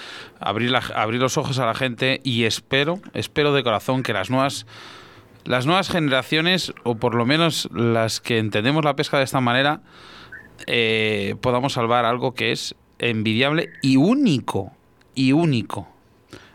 abrir, 0.40 0.70
la, 0.70 0.80
abrir 0.96 1.20
los 1.20 1.36
ojos 1.36 1.58
a 1.58 1.66
la 1.66 1.74
gente 1.74 2.20
y 2.24 2.44
espero, 2.44 3.00
espero 3.12 3.52
de 3.52 3.62
corazón 3.62 4.02
que 4.02 4.14
las 4.14 4.30
nuevas, 4.30 4.66
las 5.44 5.66
nuevas 5.66 5.90
generaciones, 5.90 6.72
o 6.84 6.94
por 6.94 7.14
lo 7.14 7.26
menos 7.26 7.68
las 7.74 8.22
que 8.22 8.38
entendemos 8.38 8.82
la 8.82 8.96
pesca 8.96 9.18
de 9.18 9.24
esta 9.24 9.42
manera, 9.42 9.82
eh, 10.66 11.34
podamos 11.42 11.74
salvar 11.74 12.06
algo 12.06 12.32
que 12.32 12.50
es 12.50 12.74
envidiable 12.98 13.68
y 13.82 13.98
único, 13.98 14.72
y 15.14 15.32
único 15.32 15.86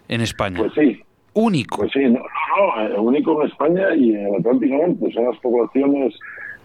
en 0.08 0.22
España. 0.22 0.58
Pues 0.58 0.74
sí. 0.74 1.04
Único. 1.36 1.78
Pues 1.78 1.92
sí, 1.94 2.00
no, 2.06 2.20
no, 2.20 2.82
eh, 2.82 3.00
único 3.00 3.40
en 3.44 3.48
España 3.48 3.96
y 3.96 4.10
en 4.16 4.26
el 4.26 4.36
Atlántico 4.40 4.76
Norte. 4.76 5.14
Son 5.14 5.26
las 5.26 5.38
poblaciones 5.38 6.16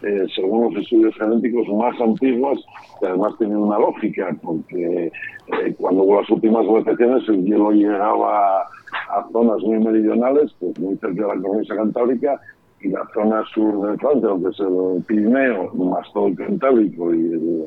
eh, 0.05 0.27
según 0.35 0.75
los 0.75 0.83
estudios 0.83 1.15
genéticos, 1.17 1.67
más 1.69 1.99
antiguas, 1.99 2.59
que 3.01 3.07
además 3.07 3.33
tienen 3.39 3.57
una 3.57 3.79
lógica, 3.79 4.37
porque 4.43 5.07
eh, 5.07 5.75
cuando 5.79 6.03
hubo 6.03 6.21
las 6.21 6.29
últimas 6.29 6.67
glaciaciones 6.67 7.27
el 7.29 7.45
hielo 7.45 7.71
llegaba 7.71 8.61
a 8.63 9.27
zonas 9.33 9.63
muy 9.63 9.79
meridionales, 9.79 10.55
pues 10.61 10.79
muy 10.79 10.97
cerca 10.97 11.27
de 11.27 11.35
la 11.35 11.43
cornisa 11.43 11.75
cantábrica, 11.75 12.41
y 12.83 12.89
la 12.89 13.09
zona 13.15 13.43
sur 13.55 13.81
del 13.81 13.95
Atlántico, 13.95 14.43
que 14.43 14.49
es 14.51 14.61
el 14.61 15.05
Pirineo, 15.05 15.73
más 15.73 16.13
todo 16.13 16.27
el 16.27 16.37
Cantábrico 16.37 17.15
y, 17.15 17.67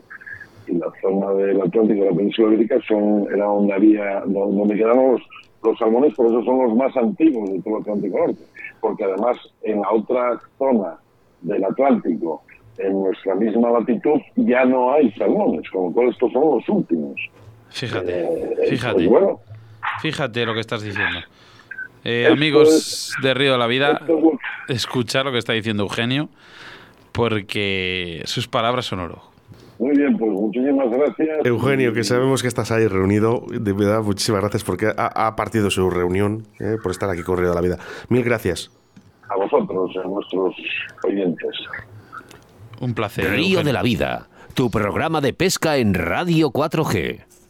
la 0.68 0.92
zona 1.02 1.32
del 1.34 1.62
Atlántico, 1.62 2.06
la 2.06 2.16
península 2.16 2.50
ibérica, 2.50 2.78
son, 2.88 3.26
era 3.34 3.46
donde 3.46 3.74
había, 3.74 4.22
donde 4.26 4.76
quedaban 4.76 5.14
los, 5.14 5.22
los 5.64 5.80
salmones, 5.80 6.14
por 6.14 6.28
eso 6.28 6.44
son 6.44 6.68
los 6.68 6.76
más 6.76 6.96
antiguos 6.98 7.50
de 7.50 7.62
todo 7.62 7.78
el 7.78 7.82
Atlántico 7.82 8.18
Norte, 8.20 8.44
porque 8.80 9.06
además 9.06 9.38
en 9.64 9.82
la 9.82 9.92
otra 9.92 10.40
zona 10.60 11.00
del 11.42 11.64
Atlántico 11.64 12.44
en 12.78 12.94
nuestra 12.94 13.36
misma 13.36 13.72
latitud 13.72 14.20
ya 14.36 14.66
no 14.66 14.94
hay 14.94 15.12
salmones, 15.14 15.70
con 15.70 15.86
lo 15.86 15.92
cual 15.92 16.10
estos 16.10 16.32
son 16.32 16.58
los 16.58 16.70
últimos. 16.70 17.16
Fíjate, 17.70 18.24
eh, 18.24 18.70
fíjate. 18.70 19.08
Pues 19.08 19.24
fíjate 20.02 20.46
lo 20.46 20.54
que 20.54 20.60
estás 20.60 20.82
diciendo. 20.82 21.20
Eh, 22.04 22.28
amigos 22.32 23.16
de 23.22 23.34
Río 23.34 23.54
de 23.54 23.58
la 23.58 23.68
Vida, 23.68 24.02
escuchar 24.70 25.26
lo 25.26 25.32
que 25.32 25.40
está 25.40 25.54
diciendo 25.54 25.84
Eugenio, 25.84 26.30
porque 27.12 28.22
sus 28.26 28.48
palabras 28.48 28.86
son 28.86 29.00
oro. 29.00 29.22
Muy 29.80 29.96
bien, 29.96 30.18
pues 30.18 30.32
muchísimas 30.32 30.90
gracias. 30.90 31.46
Eugenio, 31.46 31.94
que 31.94 32.04
sabemos 32.04 32.42
que 32.42 32.48
estás 32.48 32.72
ahí 32.72 32.88
reunido, 32.88 33.44
de 33.50 33.74
verdad, 33.74 34.02
muchísimas 34.02 34.42
gracias 34.42 34.64
porque 34.64 34.92
ha, 34.96 35.36
partido 35.36 35.70
su 35.70 35.90
reunión, 35.90 36.48
eh, 36.60 36.78
por 36.82 36.92
estar 36.92 37.10
aquí 37.10 37.22
con 37.24 37.38
Río 37.38 37.50
de 37.50 37.56
la 37.56 37.62
Vida. 37.62 37.78
Mil 38.10 38.24
gracias 38.24 38.72
a 39.30 39.36
vosotros, 39.36 39.92
a 39.98 40.08
nuestros 40.08 40.56
oyentes. 41.04 41.56
Un 42.80 42.94
placer. 42.94 43.30
Río 43.32 43.64
de 43.64 43.74
la 43.74 43.82
Vida, 43.82 44.28
tu 44.54 44.70
programa 44.70 45.22
de 45.22 45.34
pesca 45.34 45.78
en 45.78 45.94
Radio 45.94 46.52
4G. 46.52 47.26